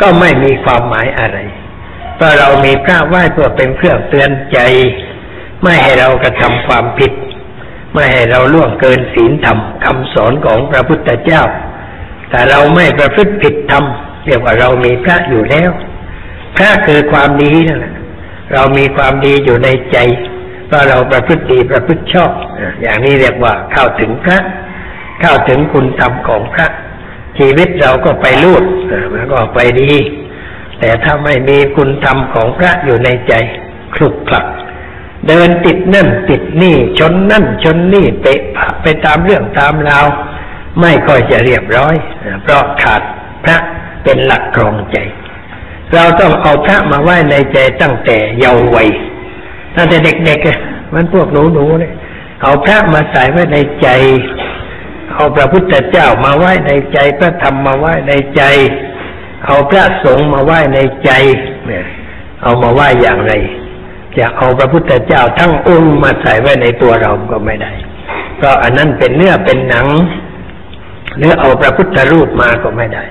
[0.00, 1.38] ก็ไม่มีความหมายอะไร
[2.16, 4.58] เพราะเรามีพระไหว้เพื่อเป็นเครื่องเตือนใจ
[5.62, 7.12] ไม่ให้เรากระทำความผิด
[7.92, 11.42] ไม่ให้เราล่วงเกินศีลธรรมคำสอนของพระพุทธเจ้า
[12.30, 13.84] แต่เราไม่ประพฤติผิดธรรม
[14.26, 15.70] เรียกว่าเรามีพระอยู่แล้ว
[16.56, 17.94] พระคือความดีนั่นแหละ
[18.52, 19.98] เรามีความดีอยู่ในใจ
[20.70, 22.30] ว่าเราประพฤติดีประพฤติชอบ
[22.82, 24.38] อย่างนี้เรียกว่าเข้าถึงพระ
[25.20, 26.66] เข้าถึงคุณธรรมของพระ
[27.38, 28.64] ชีวิตเราก็ไปลูด
[29.12, 29.92] มันก็ไปดี
[30.80, 33.32] แต่ถ้าไม่มีคุณธรรมของพระอยู่ในใจ
[33.94, 34.46] คลุกคลัก
[35.28, 38.40] เดินติดนั่นติดนี่ ชนนั่นชนนี่เปะ
[38.82, 40.06] ไปตามเรื่องตามราว
[40.80, 41.94] ไม่ค่อยจะเรียบร้อย
[42.42, 43.02] เพราะขาด
[43.44, 43.56] พระ
[44.02, 44.96] เป็นหลักครองใจ
[45.94, 48.88] เราต้องเอาพระมาไหว้ในใจตั้งแต่เยาว์วัย
[49.74, 51.92] ตั้งแต่เด็กๆมันพวกหนูๆเนี่ย
[52.42, 53.88] เอาพระมาใส่ไว้ในใจ
[55.12, 58.42] เอาพระพุทธเจ้ามาไหว้ในใจพระธรรมมาไหว้ในใจ
[59.46, 61.10] เอาพระสงฆ์มาไหว้ในใจ
[61.66, 61.84] เนี่ย
[62.42, 63.32] เอามาไหว้อย่างไร
[64.18, 67.72] จะเอาพระพุทธเจ้าทั้งองค์มาใส่ไว้ในตัวเราก็ไม่ได้
[68.36, 69.86] เพราะอันนั้นเป็นเนื้อเป็นหนัง
[71.18, 73.04] หรือเอาพระพุทธรูปมาก็ไม่ได้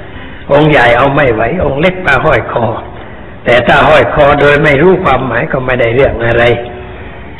[0.54, 2.66] องค์ใหญ่เอาไม่ไหว องค์เล็กมาห้อยคอ
[3.46, 6.44] แต่ถ้าห้อยคอโดยไม่รู้ความหมายก็ไม่ได้เรื่องอะไร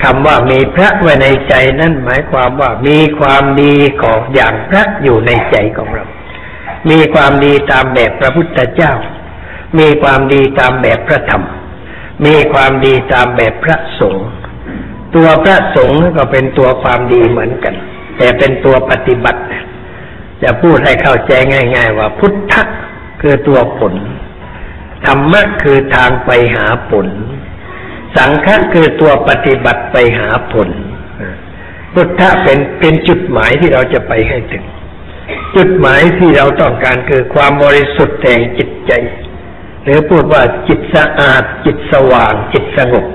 [0.04, 6.06] คำว่ามีพระไว้ในใจนั่นหมายความว่ามีความดีของอย่างพระอยู่ในใจของเรา
[6.90, 8.94] มีความดีตามแบบพระพุทธเจ้า
[9.80, 11.44] มีความดีตามแบบพระธรรม
[12.26, 14.28] มีความดีตามแบบพระสงฆ์
[15.16, 17.76] ตัวพระสงฆ์ก็เป็นตัวความดีเหมือนกัน
[18.18, 19.42] แต่เป็นตัวปฏิบัติ
[20.44, 21.34] จะพูดให้เข้าใจ
[21.76, 22.54] ง่าย ๆ ว่าพุทธ
[23.22, 23.94] คือตัวผล
[25.06, 27.08] ธรรมะคือทางไปหาผล
[28.18, 30.70] สังฆะคือตัวปฏิบัติไปหาผล
[31.94, 34.64] พุทธะเป็นเป็นจุดหมายที่เราจะไปให้ถึง
[35.56, 38.92] จุดหมายที่เราต้องการคือความบริสุทธิ์แห่งจิตใจ
[39.88, 43.06] หรือพูดว่าจิตสะอาด จิตสว่าง จิตสงบ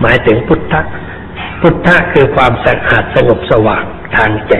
[0.00, 0.80] หมายถึงพุทธะ
[1.60, 3.84] พุทธะคือความสะอาดสงบสว่าง
[4.16, 4.54] ทางใจ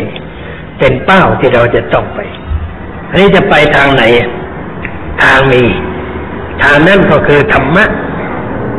[0.78, 2.20] เป็นเป้าที่เราจะต้องไป
[3.11, 4.02] อันนี้จะไปทางไหน
[5.22, 5.64] ทางมี
[6.62, 7.85] ทางนั้นก็คือธรรมะ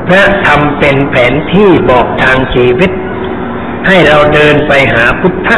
[0.08, 2.91] พระธรรมเป็นแผนที่บอกทางชีวิต
[3.88, 5.58] ให้เราเดินไปหาพุทธะ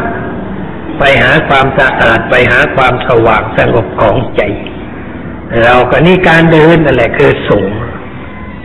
[1.00, 4.41] ไปหาความสะอาดไปหาความสว่างสงบของใจ
[5.64, 7.64] เราก็นี่การเดินนั่นแหละคือส่ง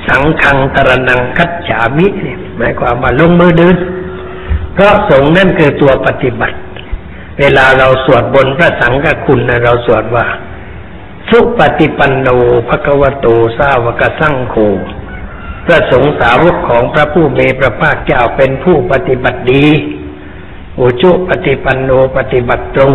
[0.09, 2.07] สังฆังตรนังคัจฉามิ
[2.57, 3.77] หมายความว่าลงมือเดิน
[4.75, 6.59] เพราะสงนั่นคือตัวปฏิบัติ
[7.41, 10.27] เวลาเราสวดบนพระสังฆคุณนะเราสวดว่า
[11.31, 12.29] สุปฏิปันโน
[12.69, 13.27] ภควโต
[13.59, 14.57] สาวกสังโฆ
[15.67, 19.67] พระสงฆ์สาวกของพระผู้มีพระภาคเจ้าเป็นผู้ปฏิบัติดี
[20.79, 22.95] อุชุปฏิปันโนปฏิบัติตรง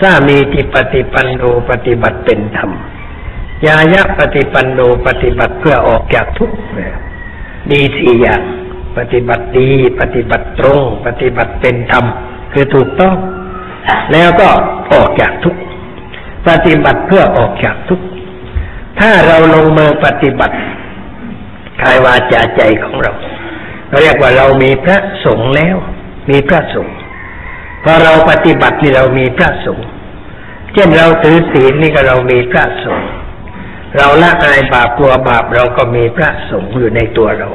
[0.00, 2.70] สามีจิปฏิปันโนปฏิบัติเป็นธรรม
[3.66, 6.56] ยายะปฏิปันโนปฏิบัติเพื่อออกจากทุกข์
[7.70, 8.42] ดีสี่อย่าง
[8.96, 12.04] ปฏิบัติดีปฏิบัติตรง ปฏิบัติเป็นธรรม
[12.52, 13.16] คือถูกต้อง
[14.12, 14.48] แล้วก็
[14.92, 15.60] ออกจากทุกข์
[16.48, 18.06] ปฏิบัติเพื่อออกจากทุกข์
[19.00, 20.56] ถ้าเราลงมือปฏิบัติ
[21.82, 23.12] กายวาจาใจของเรา
[23.88, 25.76] เราเรียกว่าเรามีพระสงฆ์แล้ว
[26.30, 26.96] มีพระสงฆ์
[27.84, 29.88] พอเราปฏิบัตินี่เรามีพระสงฆ์
[30.72, 33.10] เช่นเราถือศีลนี่ก็เรามีพระสงฆ์
[33.96, 37.48] เราละอายบาปกลัวบาปเราก็มีพระสงฆ์อยู่ในตัวเรา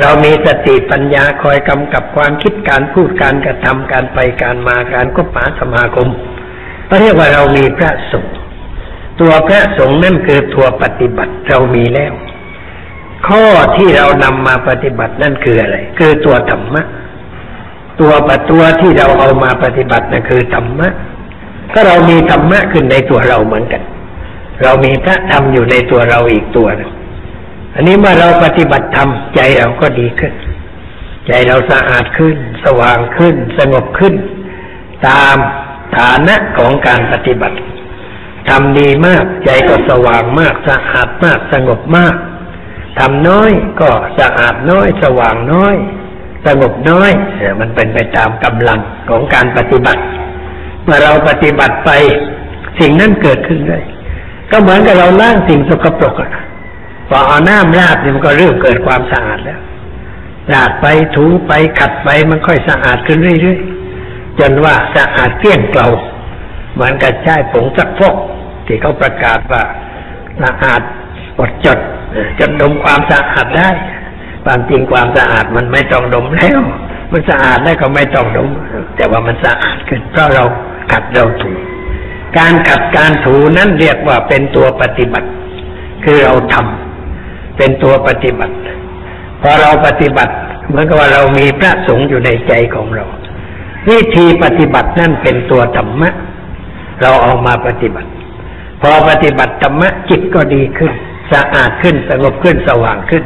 [0.00, 6.08] เรามีสติปัญญาคอยกำกับความคิดการพูดการกระทำการไปการมาการก็ปาสมาคม
[6.86, 8.34] เราเรียกว่าเรามีพระสงฆ์
[9.20, 12.12] ตัวพระสงฆ์นั่นคือตัวปฏิบัติเรามีแล้ว
[13.28, 13.44] ข้อ
[13.76, 16.82] ที่เรานำมาปฏิบัตินั่นคืออะไร คือตัวธรรมะ
[18.00, 20.88] ตัวปตัวที่เราเอามาปฏิบัตินั่นคือธรรมะ
[21.72, 23.82] ก็เรามีธรรมะขึ้นในตัวเราเหมือนกัน
[24.62, 26.90] เรามีพระธรรมอยู่ในตัวเราอีกตัวนึง
[27.74, 30.32] อันนี้เมื่อเราปฏิบัติธรรมใจเราก็ดีขึ้น
[31.26, 34.14] ใจเราสะอาดขึ้น สว่างขึ้น สงบขึ้น
[35.08, 35.36] ตาม
[35.96, 37.56] ฐานะของการปฏิบัติ
[38.48, 42.14] ทำดีมากใจก็สว่างมากสะอาดมากสงบมาก
[42.98, 45.76] ทำน้อยก็สะอาดน้อย สว่างน้อย
[46.46, 47.10] สงบน้อย
[47.60, 50.02] มันเป็นไปตามกำลังของการปฏิบัติ
[50.84, 51.90] เมื่อเราปฏิบัติไป
[52.80, 53.84] สิ่งนั้นเกิดขึ้นเลย
[54.50, 56.32] ก็เหมือนกับเราล้างสิ่งสกปรกอะ
[57.08, 59.60] พอเอาน้ำราดมันก็เริ่มเกิดความสะอาดแล้ว
[60.52, 65.88] ราดไปถูไปขัดไปมันค่อยสะอาดขึ้นเรื่อยๆจนว่าสะอาดเกลี้ยงเกลา
[66.74, 68.16] เหมือนกับใช้ผงซักฟอก
[68.66, 69.62] ที่เขาประกาศว่า
[70.42, 70.80] สะอาด
[71.34, 71.78] หมดจด
[72.38, 73.70] จนดมความสะอาดได้
[74.44, 76.60] ความจริงความสะอาดมันไม่ต้องดมแล้ว
[77.12, 78.50] มันสะอาดได้ก็ไม่ต้องดม
[78.96, 80.44] แต่ว่ามันสะอาดขึ้นเพราะเรา
[80.92, 81.50] ขัดเราถู
[82.38, 85.28] การขัดการถูนั้นเรียกว่าเป็นตัวปฏิบัติ
[86.04, 88.54] คือเราทำเป็นตัวปฏิบัติ
[89.42, 90.34] พอเราปฏิบัติ
[90.68, 93.04] เหมือนกับว่าเรามีพระสงฆ์อยู่ในใจของเรา
[93.90, 96.10] วิธีปฏิบัตินั่นเป็นตัวธรรมะ
[97.02, 98.10] เราเอามาปฏิบัติ
[98.82, 100.92] พอปฏิบัติธรรมะจิตก็ดีขึ้น
[101.32, 103.22] สะอาดขึ้นสงบขึ้นสว่างขึ้น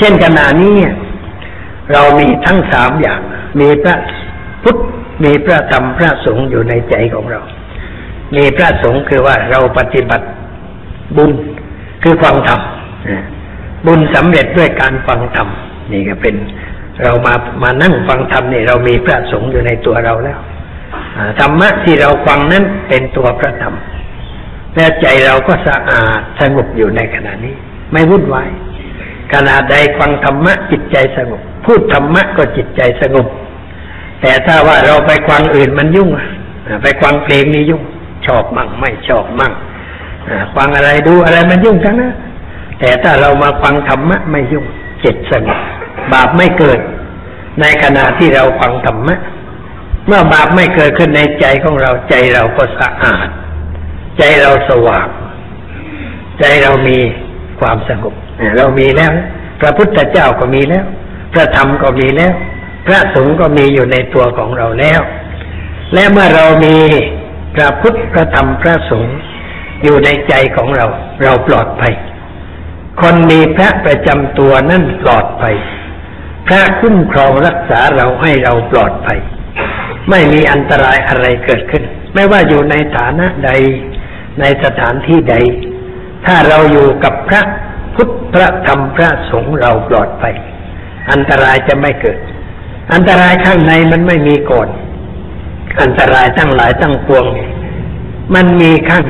[0.00, 0.76] เช่นขณะนี้
[1.92, 3.20] เรามีทั้งสามอย่าง
[3.60, 3.96] มีพระ
[4.62, 4.76] พุทธ
[5.24, 7.40] มีพระธรรมพระสงฆ์อยู่ในใจของเรา
[8.36, 10.26] มีพระสงฆ์คือว่าเราปฏิบัติ
[11.16, 11.30] บุญ
[12.02, 12.60] คือฟังธรรม
[13.86, 15.48] บุญสำเร็จด้วยการฟังธรรม
[15.92, 16.34] นี่ก็เป็น
[17.02, 20.38] เรามามานั่งฟังธรรมนี่เรามีพระสงฆ์อยู่ในตัวเราแล้ว
[21.40, 23.74] ธรรมะที่เราฟังนั้นเป็นตัวพระธรรม
[24.76, 27.54] และใจเราก็สะอาดสงบอยู่ในขณะนี้
[27.92, 28.48] ไม่วุ่นวาย
[29.32, 33.26] ขณะใดฟังธรรมะจิตใจสงบ พูดธรรมะก็จิตใจสงบ
[34.22, 36.10] แต่ถ้าว่าเราไปฟังอื่นมันยุ่ง
[36.82, 37.82] ไปฟังเพลงนี่ยุ่ง
[38.26, 39.52] ชอบมั่งไม่ชอบมั่ง
[40.56, 42.14] ฟังอะไรดูอะไรมันยุ่งทั้งนั้น
[42.80, 44.64] แต่ถ้าเรามาฟังธรรมะไม่ยุ่ง
[45.04, 45.60] จิตสงบ
[46.12, 46.80] บาปไม่เกิด
[47.60, 49.16] ในขณะที่เราฟังธรรมะ
[50.06, 53.28] เมื่อบาปไม่เกิดขึ้นในใจของเราใจเราก็สะอาด
[54.18, 55.08] ใจเราสว่าง
[56.40, 56.98] ใจเรามี
[57.60, 58.14] ความสงบ
[58.56, 59.12] เรามีแล้ว
[59.60, 60.84] พระพุทธเจ้าก็มีแล้ว
[61.32, 62.32] พระธรรมก็มีแล้ว
[62.86, 65.00] พระสงฆ์ก็มีอยู่ในตัวของเราแล้ว
[65.94, 66.76] และเมื่อเรามี
[67.54, 69.18] พระพุทธพระธรรมพระสงฆ์
[69.82, 70.86] อยู่ในใจของเรา
[71.22, 71.94] เราปลอดภัย
[73.00, 75.54] คนมีพระประจำตัวนั่นปลอดภัย
[76.46, 79.18] พระคุ้มครองรักษาเราให้เราปลอดภัย
[80.10, 81.82] ไม่มีอันตรายอะไรเกิดขึ้น
[82.14, 83.50] ไม่ว่าอยู่ในฐานะใด
[84.40, 85.36] ในสถานที่ใด
[86.26, 87.42] ถ้าเราอยู่กับพระ
[88.00, 90.34] พุทธพระธรรมพระสงฆ์เราปลอดภัย
[91.12, 92.18] อันตรายจะไม่เกิด
[92.92, 94.68] อันตรายข้างในมันไม่มีก่อน
[95.82, 97.24] อันตรายตั้งหลายตั้งปวง
[98.34, 99.04] มันมีข้าง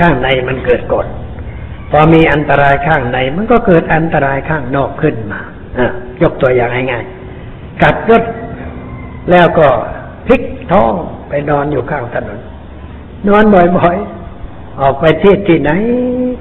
[0.00, 1.06] ข้างในมันเกิดก่อน
[1.90, 5.40] พอมีอันตรายข้างในมันก็เกิดอันตรายข้างนอกขึ้นมา
[6.20, 8.24] อยกตัวอย่างง่ายๆกัดรถ
[9.30, 9.68] แล้วก็
[10.26, 10.92] พลิกท้อง
[11.28, 12.40] ไปนอนอยู่ข้างถนน
[13.28, 15.70] นอนบ่อยๆ ออกไปเที่ที่ไหน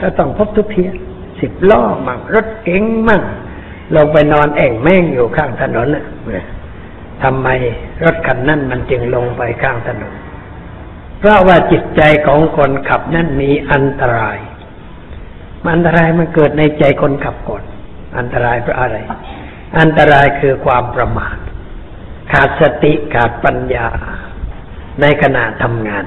[0.02, 0.92] ก็ต้องพบทุกเทีย
[1.42, 3.24] สิบล้อมั่งรถเก๋งมั่ง
[3.96, 6.06] ลงไปนอนแอ่งแม่งอยู่ข้างถนนน่ะ
[7.24, 7.48] ทำไม
[8.04, 10.14] รถคันนั้นมันจึงลงไปข้างถนน
[11.20, 14.38] เพราะว่าจิตใจของคนขับนั้นมีอันตราย
[15.66, 17.64] มันอันตรายมันเกิดในใจคนขับก่อน
[18.18, 18.98] อันตรายเพราะอะไร
[19.80, 21.38] อันตรายคือความประมาท
[22.32, 23.88] ขาดสติขาดปัญญา
[25.02, 26.06] ในขณะทำงาน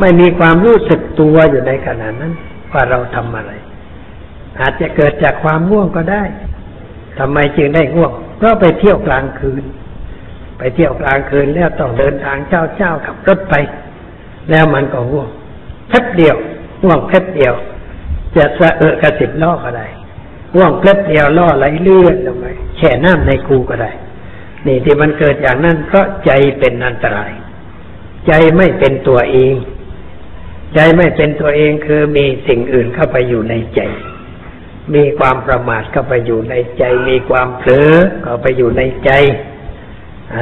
[0.00, 2.32] ไม่มีความรู้สึกตัวอยู่ในขณะนั้น
[2.72, 3.52] ว่าเราทำอะไร
[4.60, 6.22] อาจจะเกิดจากความง่วงก็ได้
[7.18, 9.64] ทำไมจึงได้ง่วงเพราะไปเที่ยวกลางคืน
[10.58, 13.54] ไปเที่ยวกลางคืนแล้วต้องเดินทางเจ้าเจ้าขับรถไป
[14.50, 15.28] แล้วมันก็ง่วง
[15.88, 16.36] แค่เดียว
[16.84, 17.54] ง่วงแค่เดียว
[18.36, 19.86] จะสะเอะกระสิบล้อก็ได้
[20.56, 23.90] ง่วงแค่เดียวล่อไหลเลื่อนลงไปแช่น้ำในคูก็ได้
[24.66, 27.32] นี่ที่มันเกิดอย่างนั้นเพราะใจเป็นอันตราย
[28.26, 29.54] ใจไม่เป็นตัวเอง
[30.74, 33.80] ใจไม่เป็นตัวเองคือมีสิ่งอื่นเข้าไปอยู่ในใจ
[34.94, 37.92] มีความประมาทเข้าไปอยู่ในใจ มีความเผลอ
[38.22, 39.10] เข้าไปอยู่ในใจ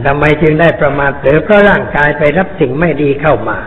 [0.06, 3.58] ทำไมจึงได้ประมาทเผลอเพราะร่างกายไปรับสิ่งไม่ดีเข้ามา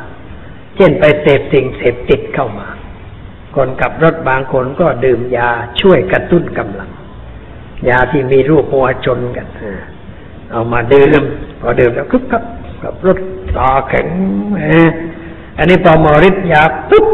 [0.75, 2.67] เช่นไปเสพสิ่งเสพติดเข้ามา
[3.55, 5.49] คนขับรถบางคนก็ดื่มยา
[5.81, 6.89] ช่วยกระตุ้นกำลัง
[7.89, 9.47] ยาที่มีรูปหัวชนกัน
[10.51, 11.21] เอามาดื่ม
[11.61, 12.43] พอดื่มแล้วคึกคัก
[12.83, 13.17] กับรถ
[13.57, 14.07] ตาแข็ง
[15.57, 17.07] อันนี้พอมอริดยาปุ๊บ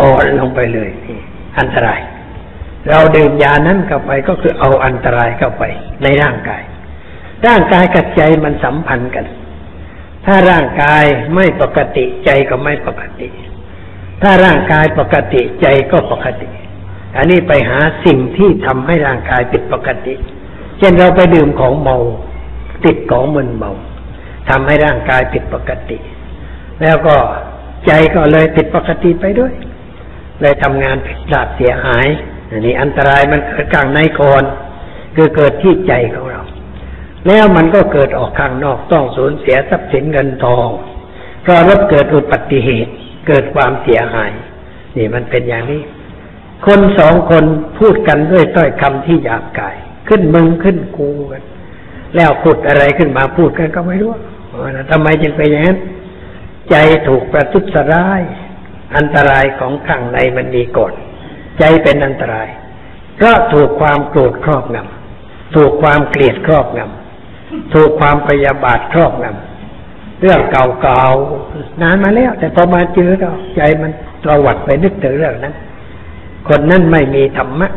[0.00, 0.90] อ่อนลงไปเลย
[1.58, 2.00] อันตราย
[2.88, 5.62] เราดื่มยานั้นเข้าไปก็คือเอาอันตรายเข้าไป
[6.02, 6.62] ในร่างกาย
[7.46, 9.26] ร่างกายกับใจมันสัมพันธ์กัน
[10.26, 13.28] ถ้าร่างกายไม่ปกติใจก็ไม่ปกติ
[14.22, 16.48] ถ้าร่างกายปกติใจก็ปกติ
[17.16, 20.14] อันนี้ไปหาสิ่งที่ทำให้ร่างกายผิดปกติ
[20.78, 21.96] เช่นเราไปดื่มของเมา
[22.84, 23.72] ติดของมึนเมา
[24.48, 25.98] ทำให้ร่างกายผิดปกติ
[26.82, 27.16] แล้วก็
[27.86, 29.52] ใจก็เลยผิดปกติไปด้วย
[30.40, 32.06] เลยทำงานผิดพลาดเสียหาย
[32.50, 34.44] อันนี้อันตรายมันเกิดกลางในคอน
[35.16, 36.42] คือเกิดที่ใจของเรา
[37.26, 40.68] แล้วมันก็เกิดออกข้างนอกต้องสูญเสียทรัพย์สินเงินทอง
[41.42, 42.92] เพราะรถเกิดอุบัติเหตุ
[43.28, 44.32] เกิดความเสียหาย
[44.96, 45.82] นี่มันเป็นอย่างนี้
[46.66, 47.44] คนสองคน
[47.78, 49.76] พูดกันด้วยต้อยคำที่หยาบกาย
[50.08, 51.42] ขึ้นมึงขึ้นกูกัน
[52.16, 54.12] แล้วขุดอะไรขึ้นมาพูดกันก็ไม่รู้
[54.90, 55.78] ทำไมจึงไปอย่างนั้น
[56.70, 56.76] ใจ
[57.08, 58.22] ถูกประทุษร้าย
[58.96, 60.92] อันตรายของข้างในมันมีก่อน
[61.60, 62.48] ใจเป็นอันตราย
[63.16, 73.92] เพราะถูกความโกรธครอบงำถูกความเกลียดครอบงำถูกความพยาบาทครอบงำเรื่องเก่าๆนานมาแล้ว แต่พอมาเจอก็ใจมัน
[74.22, 75.54] ตรวัดไปนึกถึงเรื่องนั้น
[76.48, 77.68] คนนั้นไม่มีธรรมะ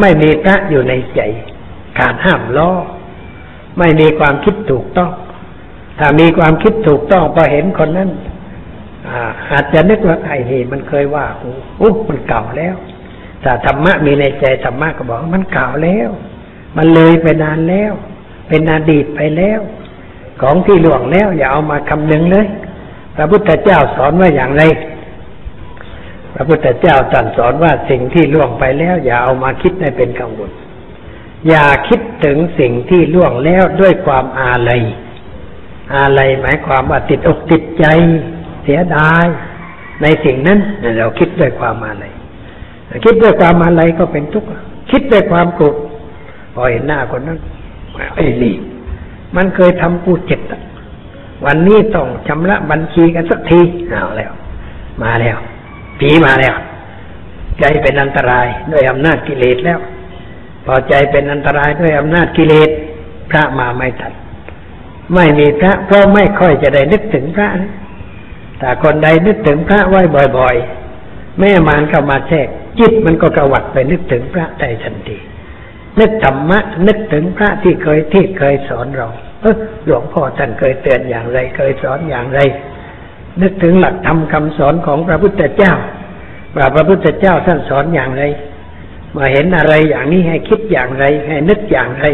[0.00, 1.20] ไม่มีพระอยู่ในใจ
[1.98, 2.70] ขาดห้ามล้อ
[3.78, 5.10] ไม่มีความคิดถูกต้อง
[5.98, 8.10] ถ้ามีความคิดถูกต้องพอเห็นคนนั้น
[9.50, 11.48] อาจจะนึกว่าไอ้นี่มันเคยว่ากู
[11.82, 12.74] อุ๊บมันเก่าแล้ว
[13.42, 16.10] แต่ธรรมะมีในใจธรรมะก็บอกมันเก่าแล้ว
[16.76, 17.92] มันเลยไปนานแล้ว
[18.48, 19.60] เป็นอดีตไปแล้ว
[20.40, 22.46] ของที่หลวงแล้วอย่าเอามาคำนึงเลย
[23.16, 24.62] พระพุทธเจ้าสอนว่าอย่างไร
[26.34, 30.50] พระพุทธเจ้าตรัสสอนว่าสิ่งที่ล่วงไปแล้ว อย่าเอามาคิดให้เป็นกังวล
[31.48, 34.82] อย่าคิดถึงสิ่งที่ล่วงแล้วด้วยความอาลัย
[35.94, 37.84] อาลัยหมายความว่าติดอกติดใจ
[38.64, 39.24] เสียดาย
[40.02, 40.58] ในสิ่งนั้น
[40.98, 42.04] เราคิดด้วยความอะไร
[43.04, 44.48] คิดด้วยความอะไรก็เป็นทุกข์
[44.90, 45.76] คิดด้วยความโกรธ
[46.54, 47.38] พอเห็นหน้าคนนั้น
[48.14, 48.54] ไอ้นี่
[49.36, 50.40] มันเคยทำกูเจ็บ
[51.46, 54.32] วันนี้ต้องชำระบัญชีกันสักทีเอาแล้ว
[55.02, 55.36] มาแล้ว
[55.98, 56.54] ผีมาแล้ว
[57.60, 59.78] ใจเป็นอันตรายด้วยอำนาจกิเลสแล้ว
[60.64, 62.70] พอใจเป็นอันตรายด้วยอำนาจกิเลส
[63.30, 64.12] พระมาไม่ทัน
[65.14, 67.72] ไม่มีพระเพราะไม่ค่อยจะได้นึกถึงพระนะ
[68.64, 70.02] ถ้าคนใดนึกถึงพระไว้
[70.38, 72.48] บ่อยๆ แม่มารเข้ามาแทรก
[72.78, 75.18] จิตมันก็กระวัดไปนึกถึงพระได้ทันที
[76.00, 79.08] นึกธรรมะ นึกถึงพระที่เคยที่เคยสอนเรา
[79.40, 82.40] เออหลวงพ่อท่านเคยเตือนอย่างไร เคยสอนอย่างไร
[83.42, 85.74] นึกถึงหลักธรรมคาสอนของพระพุทธเจ้า
[86.56, 88.24] ว่าพระพุทธเจ้าท่านสอนอย่างไร
[89.16, 92.06] มาเห็นอะไรอย่างนี้ให้คิดอย่างไร ให้นึกอย่างไร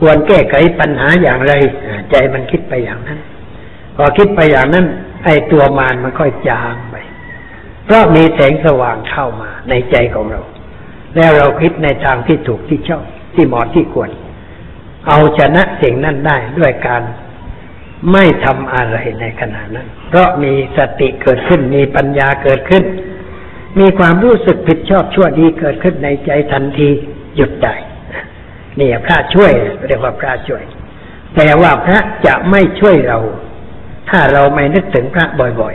[0.00, 1.52] ควรแก้ไขปัญหาอย่างไร
[2.10, 3.20] ใจมันคิดไปอย่างนั้น
[3.96, 4.86] พอคิดไปอย่างนั้น
[5.24, 6.96] ไอ้ตัวมารมันค่อยจางไป
[7.84, 10.42] เพราะมีแสงสว่างเข้ามาในใจของเรา
[11.16, 14.10] แล้วเราคิดในทางที่ถูกที่ชอบที่เหมาะที่ควร
[15.08, 17.02] เอาชนะสิ่งนั้นได้ด้วยการ
[18.12, 22.84] ไม่ทำอะไรในขณะนั้น เพราะมีสติเกิดขึ้น มีปัญญาเกิดขึ้น
[23.78, 26.88] มีความรู้สึกผิดชอบชั่วดีเกิดขึ้นในใจทันที
[27.36, 27.74] หยุดได้
[28.78, 29.52] นี่พระช่วย
[29.86, 30.62] เรียกว่าพระช่วย
[31.36, 33.18] แต่ว่าพระจะไม่ช่วยเรา
[34.10, 35.74] ถ้าเราไม่นึกถึงพระบ่อย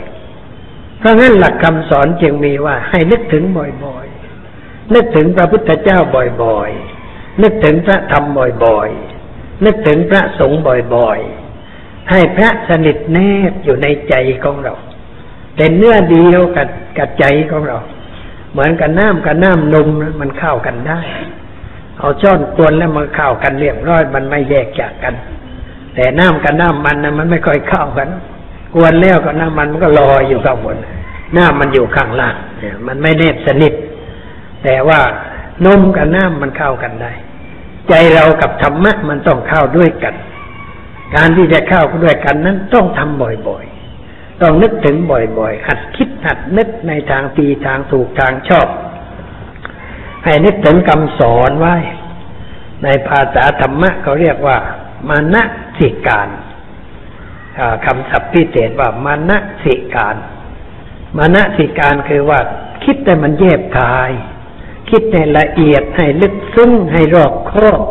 [0.50, 3.44] ๆ เพราะงั้นหลักคำสอนจึงมีว่าให้นึกถึง
[3.84, 5.98] บ่อยๆ นึกถึงพระพุทธเจ้า
[6.44, 8.24] บ่อยๆ นึกถึงพระธรรม
[8.64, 10.60] บ่อยๆ นึกถึงพระสงฆ์
[10.94, 13.18] บ่อยๆ ให้พระสนิทแน
[13.50, 14.14] บอยู่ในใจ
[14.44, 14.74] ของเรา
[15.56, 16.68] เป็นเนื้อเดียวกับ
[16.98, 17.78] กับใจของเรา
[18.52, 19.88] เหมือนกับน้ำกับน้ำนม
[20.20, 21.00] มันเข้ากันได้
[21.98, 25.14] เอาช้อนกวนแล้วมันเข้ากันเรียบร้อยมันไม่แยกจากกัน
[25.96, 28.08] แต่น้ำกับน้ำมันนะมันไม่ค่อยเข้ากัน
[28.74, 30.76] กวนแล้วก็น้ำมันมันก็ลอยอยู่ข้างบน
[31.36, 33.72] น้ำมันอยู่ข้างล่างเนี่ยมันไม่แนบสนิท
[34.64, 35.00] แต่ว่า
[35.66, 37.12] นมกับน้ำมันเข้ากันได้
[37.88, 40.14] ใจเรากับธรรมะมันต้องเข้าด้วยกัน
[41.14, 48.68] การที่จะเข้าด้วยกันนั้นต้องทำบ่อยๆ ต้องนึกถึงบ่อยๆหัดคิดหัดนึกในทางตีทางถูกทางชอบ
[50.24, 51.76] ให้นึกถึงคำสอนไว้
[52.84, 54.56] ในภาษาธรรมะเขาเรียกว่า
[55.08, 55.42] มานะ
[55.78, 56.28] สิการ
[57.86, 60.16] คำศัพท์พิเศษว่ามานะสิการ
[61.18, 62.40] มานะสิการคือว่า
[62.84, 64.12] คิดแต่มันแยบคาย
[64.90, 67.82] คิดในละเอียดให้ลึกซึ้งให้รอบคอบ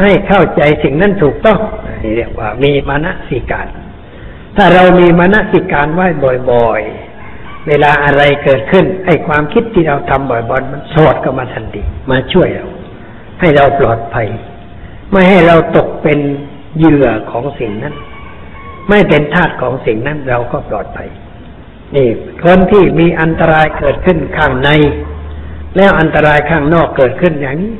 [0.00, 1.60] ให้เข้าใจสิ่งนั้นถูกต้อง
[2.02, 3.66] นี่เรียกว่ามีมานะสิการ
[4.56, 6.06] ถ้าเรามีมานะสิการไว้
[6.50, 12.66] บ่อยๆ เวลาอะไรเกิดขึ้นไอ้ความคิดที่เราทำบ่อยๆมันสอดเข้ามาทันทีมาช่วยเรา
[13.40, 14.26] ให้เราปลอดภัย
[15.10, 16.18] ไม่ให้เราตกเป็น
[16.76, 17.94] เหยื่อของสิ่งนั้น
[18.88, 21.08] ไม่เป็นทาสของสิ่งนั้นเราก็ปลอดภัย
[21.96, 22.08] นี่
[22.44, 24.70] คนที่มีอันตรายเกิดขึ้นข้างใน
[25.76, 27.74] แล้วอันตรายข้างนอกเกิดขึ้นอย่างนี้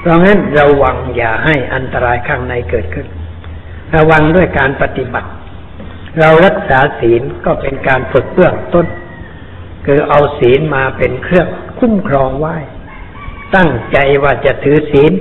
[0.00, 3.06] เพราะงั้นระวังอย่าให้อันตรายข้างในเกิดขึ้น
[3.96, 5.30] ระวังด้วยการปฏิบัติ
[6.18, 8.86] เรารักษาศีลก็เป็นการฝึกเบื้องต้น
[9.86, 11.48] คือเอาศีลมาเป็นเครื่อง
[11.78, 12.56] คุ้มครองไว้
[13.56, 15.12] ตั้งใจว่าจะถือศีล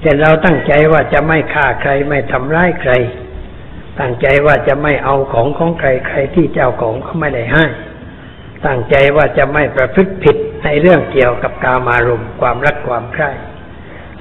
[0.00, 2.92] แต่เราตั้งใจว่าจะไม่ฆ่าใครไม่ทำร้ายใคร
[3.98, 7.66] ตั้งใจว่าจะไม่เอาของของใครใครที่เจ้าของเขาไม่ได้ให้
[8.66, 13.30] ตั้งใจว่าจะไม่ประพฤติผิดในเรื่องเกี่ยวกับกามารมณ์ความรักความใคร่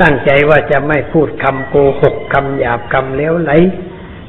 [0.01, 3.51] ตั้งใจว่าจะไม่พูดคำโกหกคำหยาบคำเลวไหล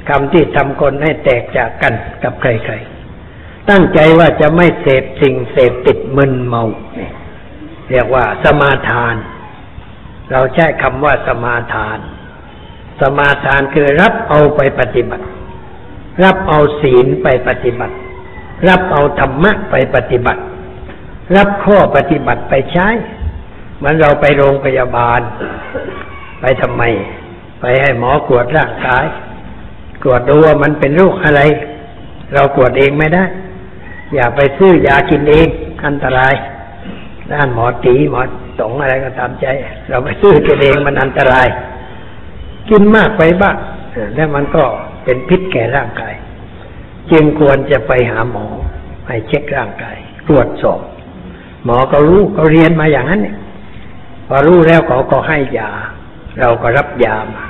[0.09, 6.65] คำที่ทำคนให้แตกจากกันกับใครๆ ตั้งใจว่าจะไม่เสพสิ่งเสพติดมึนเมา
[7.91, 9.15] เรียกว่าสมาทาน
[10.33, 11.99] เราใช้คำว่าสมาทาน
[13.01, 15.25] สมาทานคือรับเอาไปปฏิบัติ
[16.25, 17.95] รับเอาศีลไปปฏิบัติ
[18.69, 20.41] รับเอาธรรมะไปปฏิบัติ
[21.37, 22.89] รับข้อปฏิบัติไปใช้
[23.77, 25.21] เหมือนเราไปโรงพยาบาล
[26.41, 26.83] ไปทำไม
[27.61, 29.05] ไปให้หมอกวดร่างกาย
[30.03, 31.41] ตรวจดูว่ามันเป็นโรคอะไร
[32.35, 33.25] เราตรวจเองไม่ได้
[34.15, 35.49] อย่าไปซื้อยากินเอง
[35.87, 36.35] อันตราย
[37.33, 38.21] ด้านหมอตีหมอ
[38.61, 39.47] ตงอะไรก็ตามใจ
[39.89, 41.49] เราไปซื้อกินเองมันอันตราย
[42.71, 43.57] กินมากไปบ้าง
[44.15, 44.65] แล้วมันก็
[45.05, 46.15] เป็นพิษแก่ร่างกาย
[47.11, 48.47] จึงควรจะไปหาหมอ
[49.07, 49.97] ให้เช็คร่างกาย
[50.29, 50.81] ตรวจสอบ
[51.65, 53.37] หมอก็รู้เขาเรียนมาอย่างนั้นเนี่ย
[54.29, 55.71] พอรู้แล้วเขาก็ให้ยา
[56.41, 57.47] เราก็รับยามา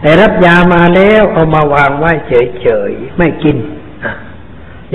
[0.00, 3.56] แต่รับยามาแล้วเอามาวางไว้เฉยๆไม่กิน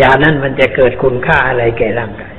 [0.01, 2.32] ยานั้นมันจะเกิดคุณค่าอะไรแก่ร่างกาย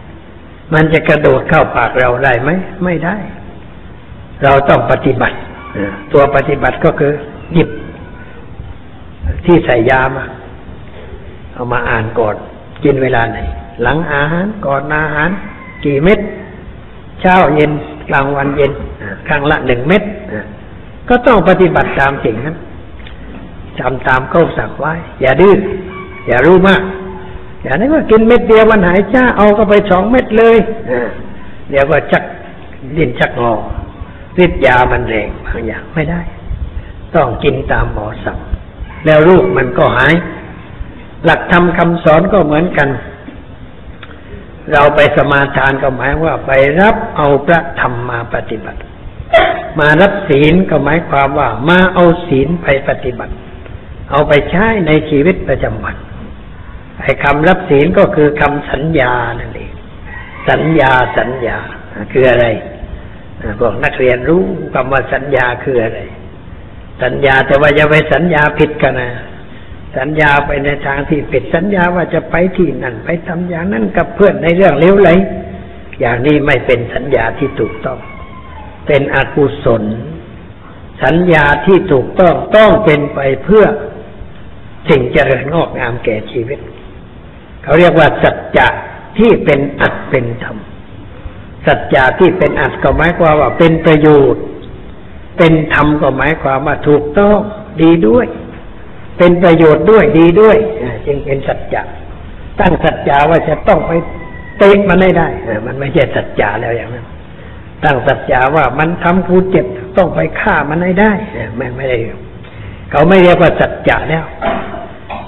[0.72, 2.50] มันจะกระโดดเข้าปากเราได้ไหม
[2.84, 3.16] ไม่ได้
[4.44, 5.36] เราต้องปฏิบัติ
[6.12, 7.12] ตัวปฏิบัติก็คือ
[7.54, 7.68] หยิบ
[9.44, 10.24] ที่ใส่ยามา
[11.52, 12.34] เอามาอ่านก่อน
[12.84, 13.38] กินเวลาไหน
[13.82, 15.30] หลังอาหารก่อนอาหาร
[15.84, 16.18] กี่เม็ด
[17.20, 17.70] เช้าเย็น
[18.10, 18.72] กลางวันเย็น
[19.28, 20.02] ครั้งละหนึ่งเม็ด
[21.08, 22.56] ก็ต้องปฏิบัติตามสิ่งนั้น
[23.78, 25.54] จำตามเขาสั่งไว้ อย่าดื้อ
[26.26, 26.82] อย่ารู้มาก
[27.64, 30.56] อย่างนี้ว่ากินเม็ดเดียวมันหายช้าเอาก็ไปสองเม็ดเลย
[31.70, 32.24] เดี๋ยวก็ชัก
[32.96, 33.54] ดินชักงอ
[34.44, 36.20] ฤทธิ์ยามันแรงบางอย่างไม่ได้
[37.14, 38.38] ต้องกินตามหมอสั่ง
[39.04, 40.14] แล้วลูกมันก็หาย
[41.24, 42.88] หลักธรรมคำสอนก็เหมือนกัน
[44.72, 48.80] เราไปสมาทานก็หมายว่าไปรับเอาพระธรรมมาปฏิบัติ
[49.78, 53.32] มารับศีลก็หมายความว่า มาเอาศีลไปปฏิบัติ
[54.10, 55.96] เอาไปใช้ในชีวิตประจำวัน
[57.02, 59.72] ไอ้คำรับศีลก็คือคำสัญญานั่นเอง
[60.48, 61.58] สัญญาสัญญา
[62.12, 62.46] คืออะไร
[63.60, 66.00] พวกนักเรียนรู้คำว่าสัญญาคืออะไร
[67.02, 69.10] สัญญาแต่ว่าอย่าไปสัญญาผิดกันนะ
[69.98, 75.10] สัญญาไปในทางที่ผิดสัญญาว่าจะไปที่นั่นไปทำอย่างนั้นกับเพื่อนในเรื่องเลวไหล
[76.00, 77.98] อย่างนี้ไม่เป็นสัญญาที่ถูกต้อง
[78.86, 79.82] เป็นอกุศล
[81.04, 83.64] สัญญาที่ถูกต้องต้องเป็นไปเพื่อ
[84.88, 86.58] สิ่งเจริญงอกงามแก่ชีวิต
[87.64, 88.68] เขาเรียกว่าสัจจะ
[89.18, 90.56] ที่เป็นอัตเป็นธรรม
[91.66, 94.42] สัจจะที่เป็นอัตก็หมายความว่าเป็นประโยชน์
[95.38, 97.38] เป็นธรรมก็หมายความว่าถูกต้อง
[97.82, 98.26] ดีด้วย
[99.18, 100.56] เป็นประโยชน์ด้วยดีด้วย
[101.06, 101.82] จึงเป็นสัจจะ
[102.60, 103.92] ตั้งสัจจะว่าจะต้องไป
[104.58, 105.28] เตะมันได้ได้
[105.66, 107.06] มันไม่ใช่สัจจะแล้วอย่างนั้น
[107.84, 111.12] ตั้งสัจจะว่ามันทำกูเจ็บต้องไปฆ่ามันให้ได้
[111.56, 111.98] ไม่ไม่ได้
[112.90, 114.24] เขาไม่เรียกว่าสัจจะแล้ว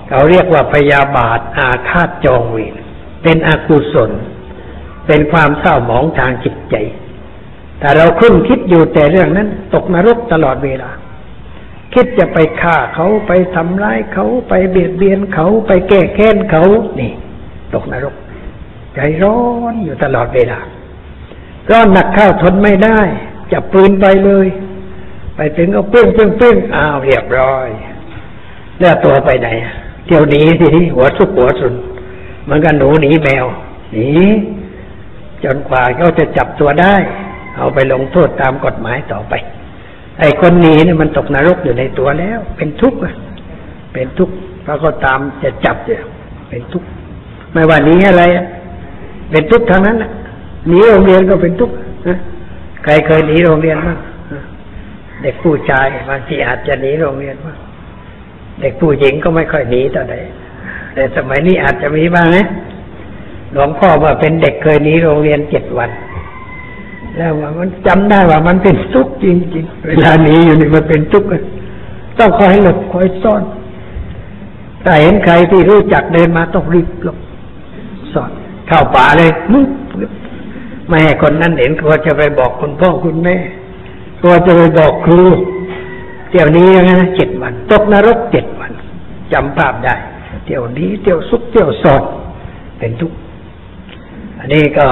[0.08, 2.74] เขาเรียกว่าพยาบาทอาฆาตจองเวร
[3.22, 4.10] เป็นอกุศล
[5.06, 6.74] เป็นความเศร้าหมองทางจิตใจ
[7.78, 10.90] แต่เราคุ้นคิดอยู่แต่เรื่องนั้น ตกนรกตลอดเวลา
[11.94, 16.64] คิดจะไปฆ่าเขาไปทำร้ายเขาไปเบียดเบียนเขาไปแก้แค้นเขา
[17.00, 17.12] นี่
[17.74, 18.14] ตกนรก
[18.94, 19.38] ใจร้อ
[19.72, 20.58] นอยู่ตลอดเวลา
[21.70, 23.00] ร้อนหนักข้าวทนไม่ได้
[23.52, 24.46] จับปืนไปเลย
[25.36, 27.68] ไปถึงเอาเป้งเป้งเป้งอ้าวเรียบร้อย
[28.80, 29.48] แล้วตัวไปไหน
[30.06, 31.74] เที่ยวหนีสิหัวทุกหัวสุน
[32.44, 33.44] เหมันก็หนูหนีแมว
[33.92, 34.10] หนี
[35.44, 36.94] จนกว่าเขาจะจับตัวได้
[37.56, 39.34] เอาไปลงโทษตามกฎหมายต่อไป
[40.20, 42.98] ไอ้คนหนีเนี่ยมันตกนรกอยู่ในตัวแล้ว เป็นทุกข์
[43.92, 46.02] เป็นทุกข์เพราะเขาตามจะจับเนี่ย
[46.48, 46.88] เป็นทุกข์
[47.52, 48.22] ไม่ว่าหนีอะไร
[49.30, 49.96] เป็นทุกข์ทั้งนั้น
[50.66, 51.74] หนีโรงเรียนก็เป็นทุกข์
[52.84, 53.98] ใครเคยหนีโรงเรียนบ้าง
[55.22, 57.56] เด็กผู้ชายบางทีอาจจะหนีโรงเรียนบ้าง
[58.60, 60.14] เด็กผู้หญิงก็ไม่ค่อยหนีต่อใด
[60.94, 62.46] แต่สมัยนี้อาจจะมีบ้างนะ
[63.52, 65.90] หลวงพ่อว่าเป็นเด็กเคยหนีโรงเรียนเจ็ดวัน
[67.16, 71.28] แล้วว่ามันจำได้ว่ามันเป็นทุกข์จริงๆ เวลาหนีอยู่นี่มันเป็นทุกข์
[72.18, 73.42] ต้องคอยหลบคอยซ่อน
[74.82, 77.18] แต่เห็นใครที่รู้จักเดินมาต้องรีบหลบ
[78.12, 78.30] ซ่อน
[78.68, 79.68] เข้าป่าเลยมุก
[80.88, 83.36] ไม่ให้คนนั้นเห็นกลัวจะไปบอกคุณพ่อคุณแม่
[84.20, 85.20] กลัวจะไปบอกครู
[86.30, 88.72] เที่ยวนี้นะเจ็ดวัน ตกนรกเจ็ดวัน
[89.32, 89.94] จำภาพได้
[90.44, 92.02] เที่ยวนี้เที่ยวซุกเที่ยวสอด
[92.78, 93.16] เป็นทุกข์
[94.38, 94.86] อันนี้ก็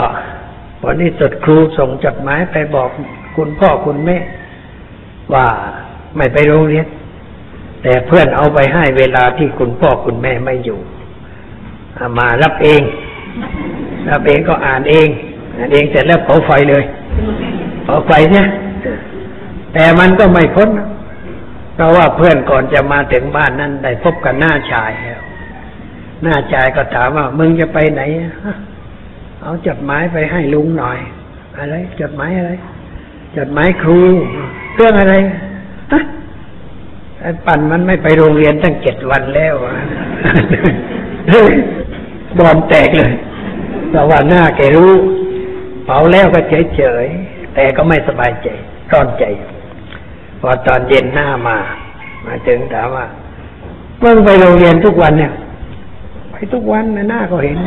[0.85, 2.89] วันนี้สุดครูส่งจดหมายไปบอก
[3.37, 4.19] คุณพ่อคุณแม่
[5.33, 5.47] ว่า
[6.17, 6.87] ไม่ไปโรงเรียน
[7.83, 10.79] แต่เพื่อนเอาไปให้เวลาที่คุณพ่อคุณแม่ไม่อยู่
[12.19, 12.83] มารับเอง
[14.11, 15.09] รับเองก็อ่านเอง
[15.57, 16.85] อ่านเองเสร็จแล้วเผาไฟเลย
[17.85, 18.47] เผาไฟเนี่ย
[19.75, 20.69] แต่มันก็ไม่พ้น
[21.75, 25.21] เพราะว่าเพื่อนก่อนจะมาถึงบ้านนั้นได้พบกับหน้าชายแล้ว
[26.23, 28.03] หน้าชายก็ถามว่า มึงจะไปไหน
[29.43, 30.99] เอาจดหมายไปให้ลุงหน่อย
[31.59, 32.53] อะไรจดหมายอะไร
[33.37, 34.01] จดหมายครู
[34.75, 35.15] เรื่องอะไร
[37.21, 39.55] ไอ้ปั่นมันไม่ไปโรงเรียนตั้งเจ็ดวันแล้ว
[42.39, 43.13] บอมแตกเลย
[43.91, 44.93] แต่ว่าหน้าแกรู้
[45.85, 47.07] เผาแล้วก็เฉยเฉย
[47.55, 48.49] แต่ก็ไม่สบายใจ
[48.93, 49.25] ร้อนใจ
[50.47, 51.57] พอตอนเย็นหน้ามา
[52.27, 53.07] มาถึงถามว่า
[53.99, 55.33] เมื่อไปโรงเรียนทุกวันเนี่ย
[56.33, 57.59] ไปทุกวันนะหน้าก็เห็น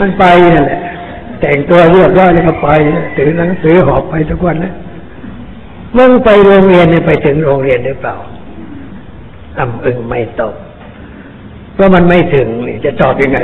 [0.00, 0.24] มันไป
[0.54, 0.80] นั่นแหละ
[1.40, 2.68] แต่งตัวเรียบร้อยแล้วก็ไป
[3.16, 4.72] ถือหนังสือหอบไปทุกวันนะ
[5.92, 8.14] เมื่อไปโรงเรียนเนี่ยไปถึงโรงเรียนหรือเปล่า
[9.58, 10.54] อ่ำอึงไม่ตอบ
[11.74, 13.40] เพราะมันไม่ถึงนี่จะตอบยังไง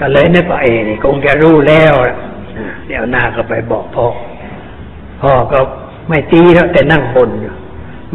[0.00, 1.92] ก็เลยนึกว่าเอนี่คงจะรู้แล้ว
[2.86, 4.06] เดี๋ยวหน้าก็ไปบอกพ่อ
[5.22, 5.58] พ่อก็
[6.08, 7.52] ไม่ตีแล้วแต่นั่งบนอยู่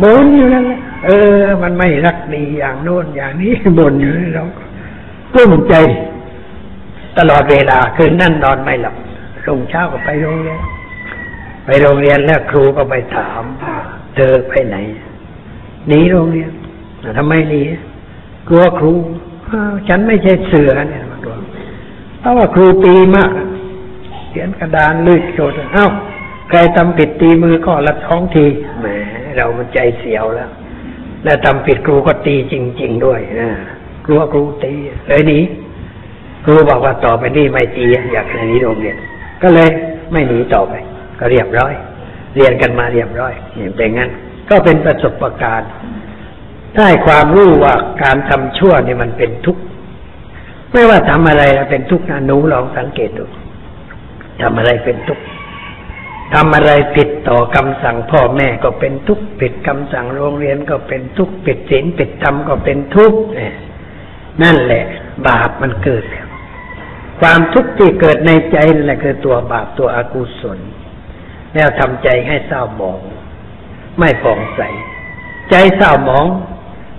[0.04, 0.66] บนอยู่นั่น
[1.06, 4.46] เออ มันไม่รักดีอย่างโน้นอย่างนี้บนอยู่เรา
[5.34, 5.76] กลุ้มใจ
[7.18, 8.96] ตลอดเวลาคืนนั่นนอนไม่หลับ
[9.46, 10.60] รุ่งเช้าก็ไปโรงเรียน
[11.66, 13.44] ไปโรงเรียนแล้วครูก็ไปถาม
[14.16, 14.78] เธอไปไหน
[15.88, 16.52] หนีโรงเรียน
[17.18, 17.62] ทำไมหนี
[18.48, 18.94] กลัวครู
[19.88, 21.36] ฉันไม่ใช่เสือเนี่ยมากลัว
[22.20, 23.32] เพราะว่าครูตีมาก
[24.30, 25.88] เขียนกระดานลืดโจดเอ้า
[26.54, 28.46] ครทำผิดตีมือก็ละท้องที
[28.82, 28.88] แหม
[29.36, 30.50] เรามันใจเสียวแล้ว
[31.24, 33.50] แล้วทำผิดครูก็ตีจริง ๆ ด้วยนะ
[34.06, 34.74] กลัวครูตี
[35.08, 35.40] เลยหนี
[36.46, 38.98] ครูบอกว่าต่อไปนี่ไม่ตีอยากหนีโรงเรียน
[39.42, 39.70] ก็เลย
[40.12, 40.74] ไม่หนีต่อไป
[41.20, 41.74] ก็เรียบร้อย
[42.36, 44.12] เรียนกันมาเรียบร้อยอย่างเป็นงั้น
[44.50, 45.72] ก็เป็นประสบการณ์
[46.76, 49.62] ได้ความรู้ว่าการทำชั่วนี่มันเป็นทุกข์
[50.72, 53.26] ไม่ว่าทำอะไรเป็นทุกข์นะหนูลองสังเกตดู
[54.42, 55.24] ทำอะไรเป็นทุกข์
[56.34, 63.20] ทำอะไรผิดต่อคำสั่งพ่อแม่ก็เป็นทุกข์ผิดคำสั่งโรงเรียนก็เป็นทุกข์ผิดศีลผิดธรรมก็เป็นทุกข์
[64.44, 64.84] นั่นแหละ
[65.28, 66.04] บาปมันเกิด
[67.22, 70.60] ความทุกข์ที่เกิดในใจนั่นแหละคือตัวบาปตัวอกุศล
[71.54, 73.00] แล้วทำใจให้เศร้าหมอง
[74.00, 74.62] ไม่ผ่องใส
[75.50, 76.26] ใจเศร้าหมอง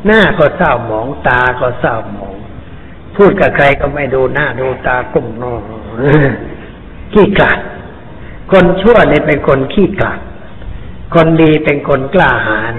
[0.07, 2.35] หน้าก็เศร้าหมอง ตาก็เศร้าหมอง
[3.17, 5.63] พูดกับใครก็ไม่ดูหน้าดูตากุ้มนอจ
[7.13, 7.59] ขี้กลาด
[8.53, 10.21] คนชั่วเนี่ยเป็นคนขี้กลาด
[11.15, 12.75] คนดีเป็นคนกล้าหาญ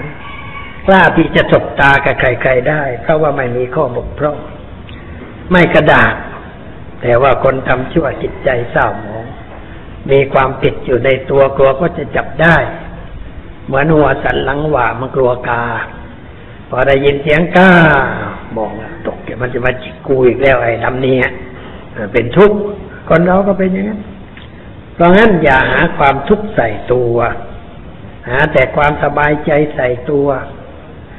[0.87, 4.37] กล้าที่จะจบตากับใครๆได้ เพราะว่าไม่มีข้อบกพร่อง
[5.51, 6.15] ไม่กระดาษ
[7.01, 9.25] แต่ว่าคนทำชั่วจิตใจเศร้าหมอง
[10.11, 12.55] มีความผิดอยู่ในตัวกลัวก็จะจับได้
[13.65, 15.63] เหมือนหัวสันหลังหว่ามันกลัวกา
[16.69, 17.71] พอได้ยินเสียงก้า
[18.55, 18.71] มอง
[19.07, 21.15] ตกเดี๋ยวมันจะมาจิกกูอีกแล้วไอ้ทำนี้
[22.13, 22.57] เป็นทุกข์
[23.09, 24.01] คนเราก็เป็นอย่างนั้น
[24.95, 27.15] เพราะงั้นอย่าหาความทุกข์ใส่ตัว
[28.29, 30.27] หาแต่ความสบายใจใส่ตัว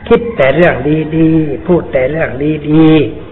[0.08, 0.74] คิดแต่เรื่อง
[1.16, 2.30] ดีๆ พูดแต่เรื่อง
[2.70, 2.88] ดี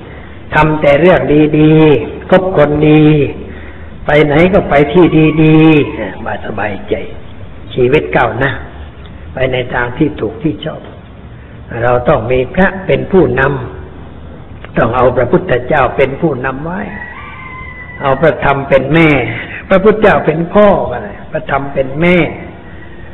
[0.06, 1.20] ๆทำแต่เรื่อง
[1.58, 3.04] ดีๆคบคนดี
[4.06, 5.04] ไปไหนก็ไปที่
[5.42, 6.94] ดีๆมาสบายใจ
[7.74, 8.52] ชีวิตเก่านะ
[9.32, 10.80] ไปในทางที่ถูกที่ชอบ
[11.82, 16.80] เราต้องมีพระเป็นผู้นำต้องเอาพระพุทธเจ้าเป็นผู้นำไว้
[18.02, 19.08] เอาพระธรรมเป็นแม่
[19.68, 22.16] พระพุทธเจ้าเป็นพ่ออะไรพระธรรมเป็นแม่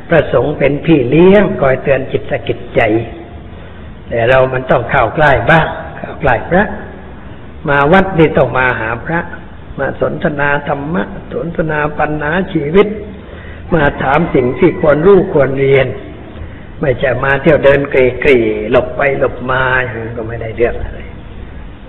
[0.09, 2.81] พระสงฆ์เป็นพี่เลี้ยงคอยเตือนจิตสกิจใจ
[4.09, 6.65] แต่เรามันต้องเข้าใกล้บ้างเข้าใกล้พระ
[7.69, 9.19] มาวัดนี่ต้องมาหาพระ
[9.79, 12.87] มาสนทนาธรรมะ สนทนาปัญหาชีวิต
[13.73, 15.87] มาถามสิ่งที่ควรรู้ควรเรียน
[16.81, 18.37] ไม่ใช่มาเที่ยวเดินกรีกรี
[18.71, 20.99] หลบไปหลบมาอย่างนั้นก็ไม่ได้เรื่องอะไร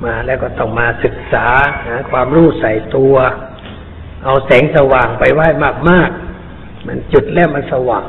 [0.05, 1.47] มาแล้วก็ต้องมาศึกษา
[1.87, 3.17] หาความรู้ใส่ตัว
[4.25, 5.47] เอาแสงสว่างไปไหว้
[5.91, 8.07] มากๆ มันจุดแล้วมันสว่าง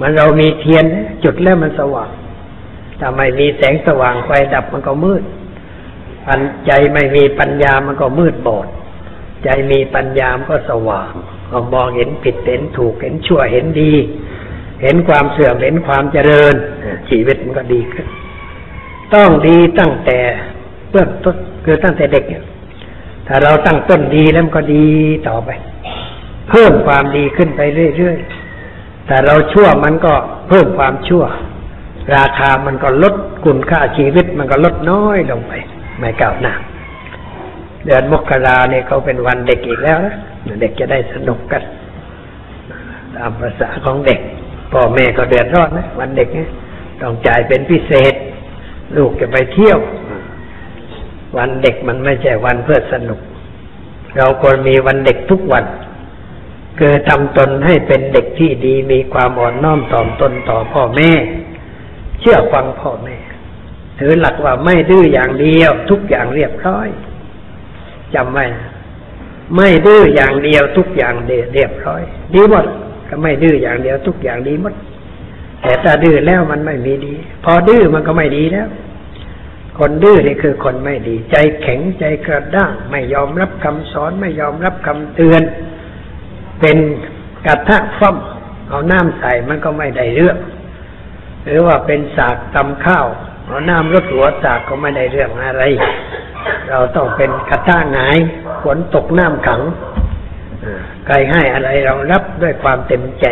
[0.00, 0.84] มันเรามีเทียน
[1.24, 2.10] จุดแล้วมันสว่าง
[3.00, 5.22] ถ้าไม่มีแสงสว่างไฟดับมันก็มืด
[6.26, 8.68] ปัญใจไม่มีปัญญามันก็มืดบอด
[9.44, 11.12] ใจมีปัญญามันก็สว่าง
[11.50, 13.92] ก็มองเห็นผิดเห็นถูกเห็นชั่วเห็นดี
[14.82, 16.54] เห็นความเสื่อมเห็นความเจริญ
[17.08, 18.06] ชีวิตมันก็ดีขึ้น
[19.14, 20.18] ต้องดีตั้งแต่
[20.90, 22.24] เบื้องต้นคือตั้งแต่เด็ก
[23.32, 24.86] ถ้าเราตั้งต้นดีแล้วมันก็ดี
[25.28, 25.50] ต่อไป
[26.50, 27.60] เพิ่มความดีขึ้นไป
[27.96, 30.12] เรื่อยๆแต่เราชั่วมันก็
[30.48, 31.24] เพิ่มความชั่ว
[32.16, 33.14] ราคามันก็ลด
[33.44, 35.52] คุณค่าชีวิตมันก็ลดน้อยลงไป
[35.98, 36.54] ไม่ก้าวหน้า
[37.84, 40.14] เดือนมกราเนี่ยเขาเป็นวันเด็กอีกแล้วนะ
[40.60, 41.62] เด็กจะได้สนุกกัน
[43.16, 44.20] ตามภาษาของเด็ก
[44.72, 46.48] พ่อแม่ก็เดือดร้อนนะวันเด็กเนี่ย
[47.00, 48.14] ต้องจ่ายเป็นพิเศษ
[48.96, 49.78] ลูกจะไปเที่ยว
[51.38, 53.20] วันเด็กมันไม่ใช่วันเพื่อสนุก
[54.16, 55.64] เราควรมีวันเด็กทุกวัน
[56.78, 61.10] คือทำตนให้เป็นเด็กที่ดีมีความอ่อนน้อมถ่อมตนต่อพ่อแม่
[62.20, 63.16] เชื่อฟังพ่อแม่
[63.98, 66.88] ถือหลักว่าไม่ดื้ออย่างเดียว ทุกอย่างเรียบร้อย
[68.14, 68.44] จำไว้
[69.56, 71.14] ไม่ดื้ออย่างเดียวทุกอย่าง
[71.54, 72.02] เรียบร้อย
[72.34, 72.66] ดีหมด
[73.08, 74.74] ก็ไม่ดื้ออย่างเดียวทุกอย่างดีหมด
[75.62, 77.14] แต่ถ้าดื้อแล้วมันไม่มีดี
[77.44, 78.68] พอดื้อมันก็ไม่ดีแล้ว
[79.78, 85.42] คนดื้อนี่คือคนไม่ดี ใจแข็งใจกระด้าง ไม่ยอมรับคำสอนไม่ยอมรับคำเตือน
[86.60, 86.78] เป็น
[87.46, 88.16] กระทะฟ่อม
[88.68, 90.36] เอาน้ำใส่มันก็ไม่ได้เรื่อง
[91.46, 93.06] หรือว่าเป็นสากตำข้าว
[93.46, 95.62] เอาน้ำรดหัวสากก็ไม่ได้เรื่องอะไร
[96.70, 98.18] เราต้องเป็นกระทะหงาย
[98.62, 99.62] ฝนตกน้ำขัง
[101.06, 103.26] ใครให้อะไรเรารับด้วยความเต็มใจ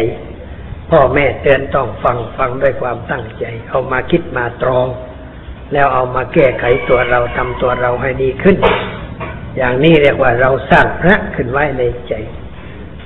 [0.90, 4.86] พ่อแม่เตือนต้องฟังฟังด้วยความตั้งใจ เอามาคิดมาตรอง
[5.72, 8.56] แล้วเอามาแก้ไขตัวเราทำตัวเราให้ดีขึ้น
[9.56, 12.12] อย่างนี้เรียกว่าเราสร้างพระขึ้นไว้ในใจ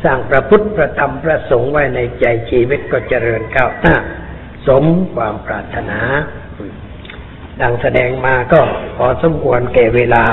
[0.02, 3.96] สร้างพระพุทธพระธรรมพระสงฆ์ไว้ในใจชีวิตก็เจริญก้าวหน้า
[4.66, 4.84] สม
[5.14, 6.00] ความปรารถนา
[7.60, 8.60] ดังแสดงมาก็
[8.96, 10.24] พอสมควรแก่เวลา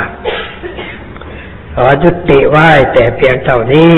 [1.75, 3.93] ขอจุติไหว้แต่เพียงเท่านี้